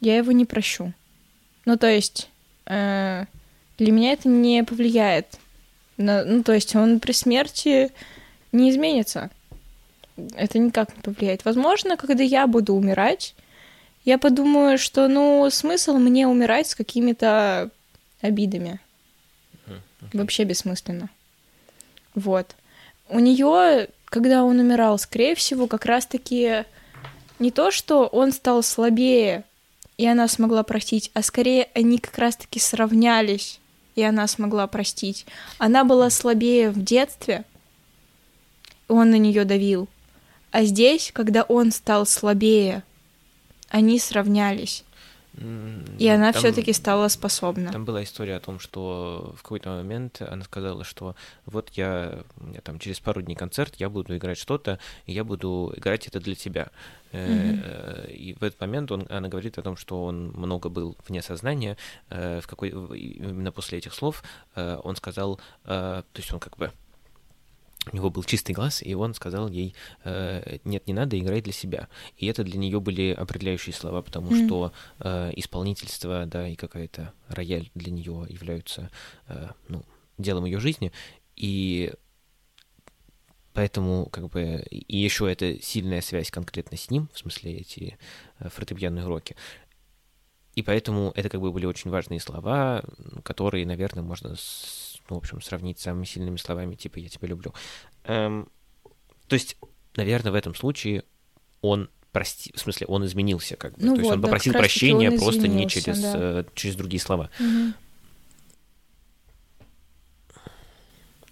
я 0.00 0.16
его 0.16 0.32
не 0.32 0.44
прощу. 0.44 0.92
Ну, 1.64 1.76
то 1.76 1.88
есть, 1.88 2.28
э, 2.66 3.24
для 3.78 3.92
меня 3.92 4.12
это 4.12 4.28
не 4.28 4.64
повлияет. 4.64 5.26
на- 5.96 6.24
ну, 6.24 6.42
то 6.42 6.52
есть, 6.52 6.74
он 6.74 6.98
при 6.98 7.12
смерти 7.12 7.92
не 8.52 8.70
изменится. 8.70 9.30
Это 10.34 10.58
никак 10.58 10.96
не 10.96 11.02
повлияет. 11.02 11.44
Возможно, 11.44 11.98
когда 11.98 12.24
я 12.24 12.46
буду 12.46 12.74
умирать, 12.74 13.34
я 14.06 14.16
подумаю, 14.16 14.78
что, 14.78 15.08
ну, 15.08 15.48
смысл 15.50 15.98
мне 15.98 16.26
умирать 16.26 16.68
с 16.68 16.74
какими-то 16.74 17.70
обидами. 18.22 18.80
Мгм, 20.00 20.18
Вообще 20.20 20.44
бессмысленно. 20.44 21.08
Вот. 22.14 22.54
У 23.08 23.18
нее, 23.18 23.88
когда 24.06 24.44
он 24.44 24.58
умирал, 24.58 24.98
скорее 24.98 25.34
всего, 25.34 25.66
как 25.66 25.84
раз-таки 25.84 26.64
не 27.38 27.50
то, 27.50 27.70
что 27.70 28.06
он 28.06 28.32
стал 28.32 28.62
слабее, 28.62 29.44
и 29.96 30.06
она 30.06 30.28
смогла 30.28 30.62
простить, 30.62 31.10
а 31.14 31.22
скорее 31.22 31.68
они 31.74 31.98
как 31.98 32.16
раз-таки 32.18 32.58
сравнялись, 32.58 33.60
и 33.96 34.02
она 34.02 34.26
смогла 34.26 34.66
простить. 34.66 35.26
Она 35.58 35.84
была 35.84 36.10
слабее 36.10 36.70
в 36.70 36.82
детстве, 36.82 37.44
он 38.88 39.10
на 39.10 39.16
нее 39.16 39.44
давил. 39.44 39.88
А 40.50 40.64
здесь, 40.64 41.10
когда 41.12 41.42
он 41.42 41.70
стал 41.70 42.06
слабее, 42.06 42.82
они 43.68 43.98
сравнялись, 43.98 44.84
И 45.34 46.08
она 46.08 46.32
там- 46.32 46.40
все-таки 46.42 46.72
стала 46.72 47.08
способна. 47.08 47.70
Там 47.72 47.84
была 47.84 48.02
история 48.02 48.36
о 48.36 48.40
том, 48.40 48.58
что 48.58 49.32
в 49.36 49.42
какой-то 49.42 49.70
момент 49.70 50.20
она 50.22 50.44
сказала, 50.44 50.84
что 50.84 51.14
вот 51.46 51.70
я, 51.70 52.24
меня 52.40 52.60
там 52.60 52.78
через 52.78 53.00
пару 53.00 53.22
дней 53.22 53.36
концерт, 53.36 53.76
я 53.76 53.88
буду 53.88 54.16
играть 54.16 54.38
что-то, 54.38 54.78
и 55.06 55.12
я 55.12 55.24
буду 55.24 55.72
играть 55.76 56.06
это 56.08 56.20
для 56.20 56.34
тебя. 56.34 56.70
Э, 57.12 58.06
И 58.10 58.34
в 58.34 58.42
этот 58.42 58.60
момент 58.60 58.90
он, 58.92 59.06
она 59.08 59.28
говорит 59.28 59.58
о 59.58 59.62
том, 59.62 59.76
что 59.76 60.04
он 60.04 60.28
много 60.32 60.68
был 60.68 60.96
вне 61.08 61.22
сознания. 61.22 61.76
э, 62.10 62.40
В 62.40 62.46
какой, 62.46 62.70
именно 62.70 63.52
после 63.52 63.78
этих 63.78 63.94
слов 63.94 64.22
он 64.56 64.96
сказал, 64.96 65.40
то 65.64 66.04
есть 66.16 66.32
он 66.32 66.40
как 66.40 66.56
бы 66.56 66.70
у 67.92 67.96
него 67.96 68.10
был 68.10 68.22
чистый 68.24 68.52
глаз, 68.52 68.82
и 68.82 68.94
он 68.94 69.14
сказал 69.14 69.48
ей, 69.48 69.74
э, 70.04 70.58
нет, 70.64 70.86
не 70.86 70.92
надо, 70.92 71.18
играй 71.18 71.40
для 71.40 71.52
себя. 71.52 71.88
И 72.16 72.26
это 72.26 72.44
для 72.44 72.58
нее 72.58 72.78
были 72.80 73.12
определяющие 73.12 73.72
слова, 73.72 74.02
потому 74.02 74.30
Мгм. 74.30 74.46
что 74.46 74.72
э, 74.98 75.32
исполнительство, 75.36 76.26
да, 76.26 76.46
и 76.46 76.56
какая-то 76.56 77.12
рояль 77.28 77.70
для 77.74 77.90
нее 77.90 78.26
являются, 78.28 78.90
э, 79.28 79.48
ну, 79.68 79.82
делом 80.18 80.44
ее 80.44 80.60
жизни. 80.60 80.92
И 81.36 81.94
поэтому, 83.54 84.06
как 84.06 84.28
бы, 84.28 84.62
и 84.70 84.96
еще 84.96 85.30
это 85.30 85.60
сильная 85.62 86.02
связь 86.02 86.30
конкретно 86.30 86.76
с 86.76 86.90
ним, 86.90 87.08
в 87.12 87.18
смысле 87.18 87.56
эти 87.56 87.98
э, 88.38 88.48
фортепианные 88.48 89.04
уроки. 89.06 89.36
И 90.54 90.62
поэтому 90.62 91.12
это 91.14 91.28
как 91.28 91.40
бы 91.40 91.52
были 91.52 91.64
очень 91.64 91.90
важные 91.90 92.20
слова, 92.20 92.84
которые, 93.22 93.64
наверное, 93.64 94.02
можно, 94.02 94.34
с- 94.36 94.89
ну, 95.10 95.16
в 95.16 95.18
общем, 95.18 95.40
сравнить 95.42 95.78
с 95.78 95.82
самыми 95.82 96.04
сильными 96.04 96.36
словами, 96.36 96.74
типа 96.76 96.98
«я 96.98 97.08
тебя 97.08 97.28
люблю». 97.28 97.52
Эм, 98.04 98.48
то 99.26 99.34
есть, 99.34 99.56
наверное, 99.96 100.32
в 100.32 100.34
этом 100.34 100.54
случае 100.54 101.04
он 101.60 101.90
прости, 102.12 102.52
в 102.54 102.60
смысле, 102.60 102.86
он 102.86 103.04
изменился, 103.04 103.56
как 103.56 103.74
бы. 103.74 103.84
Ну 103.84 103.94
то 103.94 104.00
есть 104.00 104.04
вот, 104.10 104.14
он 104.14 104.20
да, 104.20 104.26
попросил 104.28 104.52
прощения 104.52 105.10
он 105.10 105.18
просто 105.18 105.46
не 105.48 105.68
через, 105.68 106.00
да. 106.00 106.12
э, 106.16 106.44
через 106.54 106.76
другие 106.76 107.00
слова. 107.00 107.30
Мгм. 107.38 107.74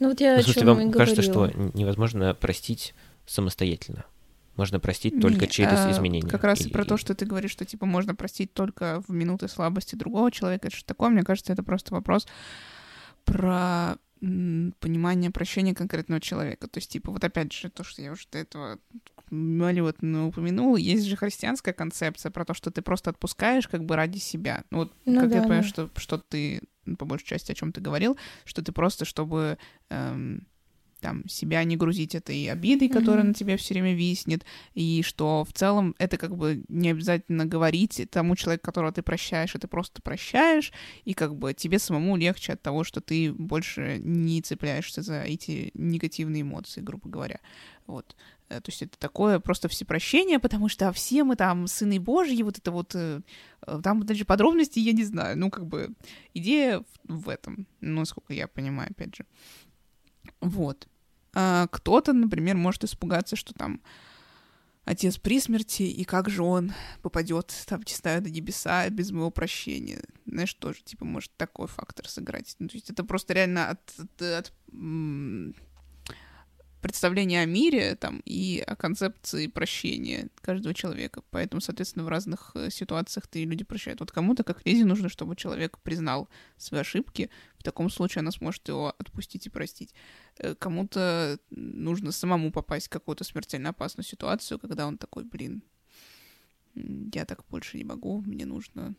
Ну 0.01 0.09
вот 0.11 0.21
я 0.21 0.35
Ну, 0.35 0.41
о 0.41 0.43
смысле, 0.45 0.63
и 0.63 0.65
вам 0.67 0.93
кажется, 0.93 1.23
что 1.23 1.33
говорила. 1.35 1.61
н- 1.61 1.71
невозможно 1.75 2.35
простить 2.35 2.95
самостоятельно? 3.27 4.05
Можно 4.55 4.81
простить 4.81 5.21
только 5.21 5.43
Не, 5.43 5.49
через 5.49 5.79
а, 5.79 5.91
изменения. 5.91 6.29
Как 6.29 6.45
раз 6.45 6.61
И- 6.61 6.69
про 6.69 6.85
то, 6.85 6.97
что 6.97 7.15
ты 7.15 7.25
говоришь, 7.27 7.53
что 7.53 7.65
типа 7.65 7.87
можно 7.87 8.15
простить 8.15 8.53
только 8.53 9.03
в 9.07 9.13
минуты 9.13 9.49
слабости 9.49 9.95
другого 9.95 10.31
человека. 10.31 10.69
Это 10.69 10.77
что 10.77 10.87
такое? 10.87 11.11
Мне 11.11 11.23
кажется, 11.23 11.53
это 11.53 11.63
просто 11.63 11.95
вопрос 11.95 12.27
про 13.33 13.97
понимание 14.21 15.31
прощения 15.31 15.75
конкретного 15.75 16.21
человека. 16.21 16.67
То 16.67 16.79
есть, 16.79 16.91
типа, 16.91 17.13
вот 17.13 17.23
опять 17.23 17.53
же, 17.53 17.71
то, 17.71 17.85
что 17.85 18.03
я 18.03 18.13
уже 18.13 18.27
до 18.33 18.39
этого 18.39 18.79
мимолетно 19.31 20.27
упомянула, 20.27 20.77
есть 20.77 21.05
же 21.05 21.17
христианская 21.17 21.73
концепция 21.73 22.31
про 22.33 22.45
то, 22.45 22.55
что 22.55 22.71
ты 22.71 22.83
просто 22.83 23.11
отпускаешь 23.11 23.69
как 23.69 23.85
бы 23.85 23.95
ради 23.95 24.19
себя. 24.19 24.65
Ну, 24.71 24.79
вот 24.79 24.93
Ну 25.05 25.21
как 25.21 25.31
я 25.31 25.37
да, 25.37 25.43
понимаю, 25.43 25.63
да. 25.63 25.69
что, 25.69 25.91
что 25.97 26.19
ты, 26.19 26.63
ну, 26.85 26.97
по 26.97 27.05
большей 27.05 27.27
части, 27.27 27.53
о 27.53 27.55
чем 27.55 27.73
ты 27.73 27.81
говорил, 27.81 28.17
что 28.45 28.63
ты 28.63 28.73
просто, 28.73 29.05
чтобы 29.05 29.59
эм, 29.91 30.47
там 31.01 31.29
себя 31.29 31.63
не 31.65 31.77
грузить 31.77 32.15
этой 32.15 32.51
обидой, 32.51 32.89
которая 32.89 33.21
Мгм. 33.21 33.29
на 33.29 33.35
тебе 33.35 33.57
все 33.57 33.75
время 33.75 33.95
виснет, 33.95 34.45
и 34.75 35.03
что 35.03 35.45
в 35.45 35.53
целом 35.53 35.95
это 35.99 36.17
как 36.17 36.37
бы 36.37 36.65
не 36.69 36.91
обязательно 36.91 37.47
говорить 37.47 38.07
тому 38.11 38.37
человеку, 38.37 38.65
которого 38.65 38.93
ты 38.93 39.03
прощаешь, 39.03 39.55
это 39.55 39.69
просто 39.69 40.03
прощаешь, 40.03 40.73
и 41.05 41.15
как 41.15 41.37
бы 41.37 41.55
тебе 41.55 41.79
самому 41.79 42.17
легче 42.17 42.53
от 42.55 42.63
того, 42.63 42.85
что 42.85 43.01
ты 43.01 43.33
больше 43.33 43.99
не 44.03 44.43
цепляешься 44.43 45.03
за 45.03 45.23
эти 45.23 45.71
негативные 45.75 46.43
эмоции, 46.43 46.81
грубо 46.81 47.09
говоря. 47.09 47.41
Вот. 47.87 48.17
Э, 48.49 48.61
То 48.61 48.71
есть 48.71 48.83
это 48.83 48.99
такое 48.99 49.41
просто 49.41 49.69
всепрощение, 49.69 50.39
потому 50.39 50.69
что 50.69 50.93
все 50.93 51.25
мы 51.25 51.37
там 51.37 51.67
сыны 51.67 52.01
Божьи, 52.01 52.43
вот 52.43 52.59
это 52.59 52.71
вот, 52.71 52.95
э, 52.95 53.21
э, 53.67 53.81
там 53.83 54.05
даже 54.05 54.25
подробности 54.25 54.79
я 54.79 54.93
не 54.93 55.05
знаю, 55.05 55.39
ну 55.39 55.51
как 55.51 55.67
бы 55.67 55.91
идея 56.35 56.83
в, 57.05 57.29
этом, 57.29 57.67
насколько 57.81 58.33
я 58.35 58.47
понимаю, 58.49 58.91
опять 58.91 59.17
же. 59.17 59.25
Вот. 60.41 60.89
А 61.35 61.67
кто-то, 61.69 62.13
например, 62.13 62.57
может 62.57 62.85
испугаться, 62.85 63.37
что 63.37 63.55
там 63.55 63.81
отец 64.85 65.19
при 65.19 65.39
смерти, 65.41 65.83
и 65.83 66.05
как 66.05 66.31
же 66.31 66.43
он 66.43 66.73
попадет, 67.03 67.55
там, 67.67 67.83
не 67.87 67.95
знаю, 67.95 68.23
на 68.23 68.29
небеса 68.29 68.89
без 68.89 69.11
моего 69.11 69.31
прощения. 69.31 70.03
Знаешь, 70.25 70.55
тоже, 70.55 70.83
типа, 70.83 71.05
может 71.05 71.31
такой 71.37 71.67
фактор 71.69 72.09
сыграть. 72.09 72.57
Ну, 72.59 72.69
то 72.69 72.77
есть 72.77 72.91
это 72.91 73.05
просто 73.05 73.35
реально 73.35 73.71
от, 73.71 73.81
от- 73.99 74.23
от, 74.23 74.53
м, 76.79 76.83
представления 76.83 77.43
о 77.43 77.47
мире 77.47 77.95
там 77.97 78.23
и 78.25 78.63
о 78.67 78.77
концепции 78.77 79.47
прощения 79.47 80.29
каждого 80.41 80.75
человека. 80.75 81.23
Поэтому, 81.31 81.61
соответственно, 81.61 82.05
в 82.05 82.09
разных 82.09 82.53
э, 82.55 82.71
ситуациях 82.71 83.27
ты 83.27 83.45
люди 83.45 83.65
прощают. 83.65 84.01
Вот 84.01 84.13
кому-то, 84.13 84.45
как 84.45 84.65
Лизе, 84.67 84.85
нужно, 84.85 85.09
чтобы 85.09 85.37
человек 85.37 85.79
признал 85.79 86.29
свои 86.57 86.81
ошибки. 86.81 87.31
В 87.59 87.63
таком 87.63 87.91
случае 87.91 88.21
она 88.21 88.31
сможет 88.31 88.69
его 88.69 88.95
отпустить 88.99 89.47
и 89.47 89.51
простить. 89.51 89.95
Э, 90.39 90.55
Кому-то 90.55 91.39
нужно 91.51 92.13
самому 92.13 92.53
попасть 92.53 92.87
в 92.87 92.91
какую-то 92.91 93.25
смертельно 93.25 93.71
опасную 93.71 94.05
ситуацию, 94.05 94.59
когда 94.59 94.87
он 94.87 94.99
такой, 94.99 95.25
блин, 95.25 95.63
я 96.75 97.25
так 97.25 97.45
больше 97.49 97.77
не 97.77 97.85
могу, 97.85 98.21
мне 98.21 98.47
нужно, 98.47 98.95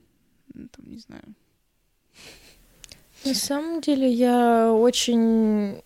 там, 0.54 0.90
не 0.90 0.98
знаю. 0.98 1.36
На 3.26 3.34
самом 3.34 3.82
деле 3.82 4.12
я 4.12 4.72
очень... 4.74 5.82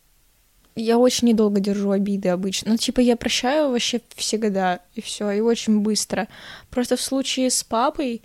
Я 0.75 0.97
очень 0.97 1.27
недолго 1.27 1.59
держу 1.59 1.91
обиды 1.91 2.29
обычно. 2.29 2.71
Ну, 2.71 2.77
типа, 2.77 2.99
я 2.99 3.15
прощаю 3.15 3.69
вообще 3.69 4.01
всегда, 4.15 4.79
и 4.95 5.01
все, 5.01 5.29
и 5.31 5.39
очень 5.39 5.79
быстро. 5.81 6.27
Просто 6.71 6.95
в 6.95 7.01
случае 7.01 7.51
с 7.51 7.63
папой, 7.63 8.23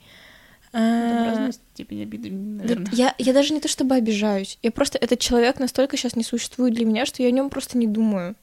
э, 0.72 0.78
А, 0.78 1.26
Разная 1.26 1.52
степень 1.52 2.02
обиды, 2.02 2.30
наверное. 2.30 2.90
Я, 2.92 3.14
я 3.18 3.32
даже 3.32 3.52
не 3.52 3.60
то 3.60 3.68
чтобы 3.68 3.94
обижаюсь. 3.94 4.58
Я 4.62 4.70
просто... 4.70 4.98
Этот 4.98 5.20
человек 5.20 5.58
настолько 5.58 5.96
сейчас 5.96 6.16
не 6.16 6.24
существует 6.24 6.74
для 6.74 6.86
меня, 6.86 7.04
что 7.04 7.22
я 7.22 7.28
о 7.28 7.32
нем 7.32 7.50
просто 7.50 7.76
не 7.76 7.86
думаю. 7.86 8.34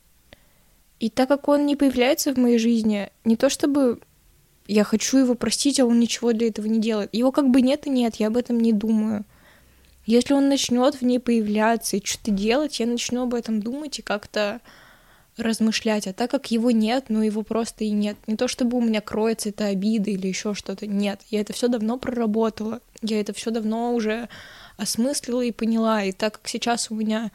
И 1.00 1.10
так 1.10 1.28
как 1.28 1.48
он 1.48 1.66
не 1.66 1.76
появляется 1.76 2.34
в 2.34 2.38
моей 2.38 2.58
жизни, 2.58 3.10
не 3.26 3.36
то 3.36 3.50
чтобы 3.50 4.00
я 4.68 4.84
хочу 4.84 5.18
его 5.18 5.36
простить, 5.36 5.80
а 5.80 5.86
он 5.86 6.00
ничего 6.00 6.32
для 6.32 6.48
этого 6.48 6.68
не 6.68 6.80
делает. 6.80 7.10
Его 7.14 7.32
как 7.32 7.50
бы 7.50 7.62
нет 7.62 7.88
и 7.88 7.90
нет, 7.90 8.16
я 8.16 8.28
об 8.28 8.38
этом 8.38 8.60
не 8.60 8.74
думаю. 8.74 9.24
Если 10.06 10.34
он 10.34 10.50
начнет 10.50 10.96
в 10.96 11.02
ней 11.02 11.20
появляться 11.20 11.98
и 11.98 12.06
что-то 12.06 12.32
делать, 12.32 12.80
я 12.80 12.86
начну 12.86 13.24
об 13.24 13.34
этом 13.34 13.62
думать 13.62 14.00
и 14.00 14.04
как-то 14.04 14.62
размышлять. 15.38 16.08
А 16.08 16.14
так 16.14 16.32
как 16.32 16.52
его 16.52 16.72
нет, 16.72 17.06
ну 17.10 17.22
его 17.22 17.44
просто 17.44 17.84
и 17.84 17.90
нет. 17.90 18.18
Не 18.28 18.38
то 18.38 18.48
чтобы 18.48 18.78
у 18.78 18.82
меня 18.82 19.02
кроется 19.02 19.50
эта 19.50 19.66
обида 19.68 20.12
или 20.12 20.28
еще 20.28 20.54
что-то. 20.54 20.88
Нет, 20.88 21.22
я 21.30 21.42
это 21.42 21.54
все 21.54 21.68
давно 21.68 21.98
проработала. 21.98 22.82
Я 23.02 23.20
это 23.20 23.34
все 23.34 23.52
давно 23.52 23.94
уже 23.94 24.30
осмыслила 24.78 25.42
и 25.42 25.52
поняла. 25.52 26.04
И 26.04 26.12
так 26.12 26.36
как 26.40 26.48
сейчас 26.48 26.92
у 26.92 26.96
меня 26.96 27.32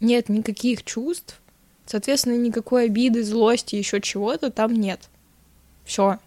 нет 0.00 0.28
никаких 0.28 0.84
чувств, 0.84 1.40
соответственно, 1.86 2.36
никакой 2.36 2.86
обиды, 2.86 3.22
злости, 3.22 3.76
еще 3.76 4.00
чего-то 4.00 4.50
там 4.50 4.72
нет. 4.72 5.08
Все. 5.84 6.18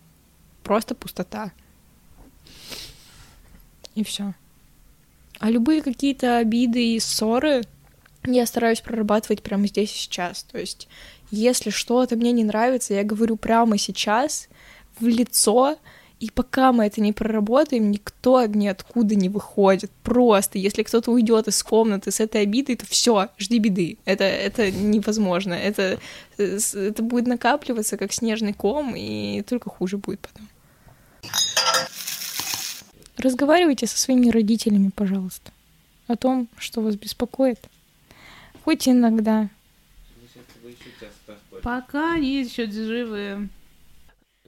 Просто 0.63 0.95
пустота. 0.95 1.51
И 3.95 4.03
все. 4.03 4.33
А 5.39 5.49
любые 5.49 5.81
какие-то 5.81 6.37
обиды 6.37 6.95
и 6.95 6.99
ссоры 6.99 7.63
я 8.25 8.45
стараюсь 8.45 8.81
прорабатывать 8.81 9.41
прямо 9.41 9.67
здесь 9.67 9.93
и 9.93 9.97
сейчас. 9.97 10.43
То 10.43 10.59
есть, 10.59 10.87
если 11.31 11.69
что-то 11.69 12.15
мне 12.15 12.31
не 12.31 12.43
нравится, 12.43 12.93
я 12.93 13.03
говорю 13.03 13.37
прямо 13.37 13.77
сейчас, 13.77 14.49
в 14.99 15.07
лицо, 15.07 15.77
и 16.19 16.29
пока 16.29 16.73
мы 16.73 16.85
это 16.85 16.99
не 16.99 17.13
проработаем, 17.13 17.91
никто 17.91 18.45
ниоткуда 18.45 19.15
не 19.15 19.29
выходит. 19.29 19.89
Просто, 20.03 20.57
если 20.57 20.83
кто-то 20.83 21.11
уйдет 21.11 21.47
из 21.47 21.63
комнаты 21.63 22.11
с 22.11 22.19
этой 22.19 22.41
обидой, 22.41 22.75
то 22.75 22.85
все, 22.85 23.29
жди 23.37 23.59
беды. 23.59 23.97
Это, 24.03 24.25
это 24.25 24.69
невозможно. 24.69 25.53
Это, 25.53 25.97
это 26.37 27.03
будет 27.03 27.27
накапливаться, 27.27 27.95
как 27.95 28.11
снежный 28.11 28.51
ком, 28.51 28.93
и 28.97 29.43
только 29.43 29.69
хуже 29.69 29.97
будет 29.97 30.19
потом. 30.19 30.49
Разговаривайте 33.19 33.85
со 33.85 33.97
своими 33.97 34.29
родителями, 34.29 34.91
пожалуйста, 34.95 35.51
о 36.07 36.15
том, 36.15 36.47
что 36.57 36.79
вас 36.79 36.95
беспокоит. 36.95 37.59
Хоть 38.63 38.87
иногда. 38.87 39.49
Пока 41.61 42.13
они 42.13 42.41
еще 42.41 42.71
живы. 42.71 43.49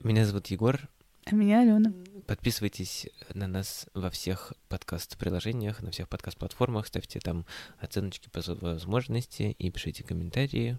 Меня 0.02 0.24
зовут 0.24 0.46
Егор. 0.46 0.80
А 1.26 1.34
меня 1.34 1.60
Алена. 1.60 1.92
Подписывайтесь 2.26 3.08
на 3.34 3.46
нас 3.46 3.86
во 3.92 4.08
всех 4.08 4.54
подкаст-приложениях, 4.70 5.82
на 5.82 5.90
всех 5.90 6.08
подкаст-платформах, 6.08 6.86
ставьте 6.86 7.20
там 7.20 7.44
оценочки 7.78 8.30
по 8.30 8.40
возможности 8.62 9.54
и 9.58 9.70
пишите 9.70 10.02
комментарии. 10.02 10.78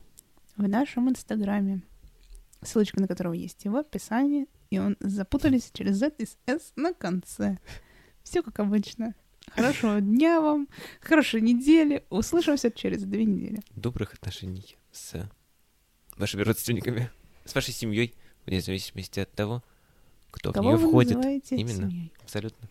В 0.57 0.67
нашем 0.67 1.11
инстаграме, 1.11 1.81
ссылочка 2.65 2.99
на 3.01 3.07
которого 3.07 3.33
есть 3.33 3.65
в 3.65 3.75
описании, 3.75 4.47
и 4.69 4.79
он 4.79 4.97
запутались 4.99 5.69
через 5.73 5.97
Z 5.97 6.13
и 6.19 6.27
S 6.47 6.73
на 6.75 6.93
конце. 6.93 7.57
Все 8.23 8.41
как 8.41 8.59
обычно. 8.59 9.13
Хорошего 9.49 9.99
дня 10.01 10.39
вам, 10.41 10.67
хорошей 11.01 11.41
недели. 11.41 12.05
Услышимся 12.09 12.71
через 12.71 13.03
две 13.03 13.25
недели. 13.25 13.61
Добрых 13.75 14.13
отношений 14.13 14.77
с 14.91 15.29
вашими 16.17 16.41
родственниками, 16.41 17.11
с 17.45 17.53
вашей 17.53 17.73
семьей, 17.73 18.15
вне 18.45 18.61
зависимости 18.61 19.19
от 19.19 19.31
того, 19.33 19.63
кто 20.31 20.53
Кого 20.53 20.71
в 20.75 20.79
нее 20.79 20.87
входит. 20.89 21.15
называете 21.17 21.55
Именно. 21.57 21.89
семьей? 21.89 22.13
Абсолютно. 22.23 22.69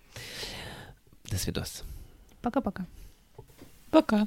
До 1.30 1.36
свидос. 1.36 1.82
Пока-пока. 2.40 2.86
Пока. 3.90 4.26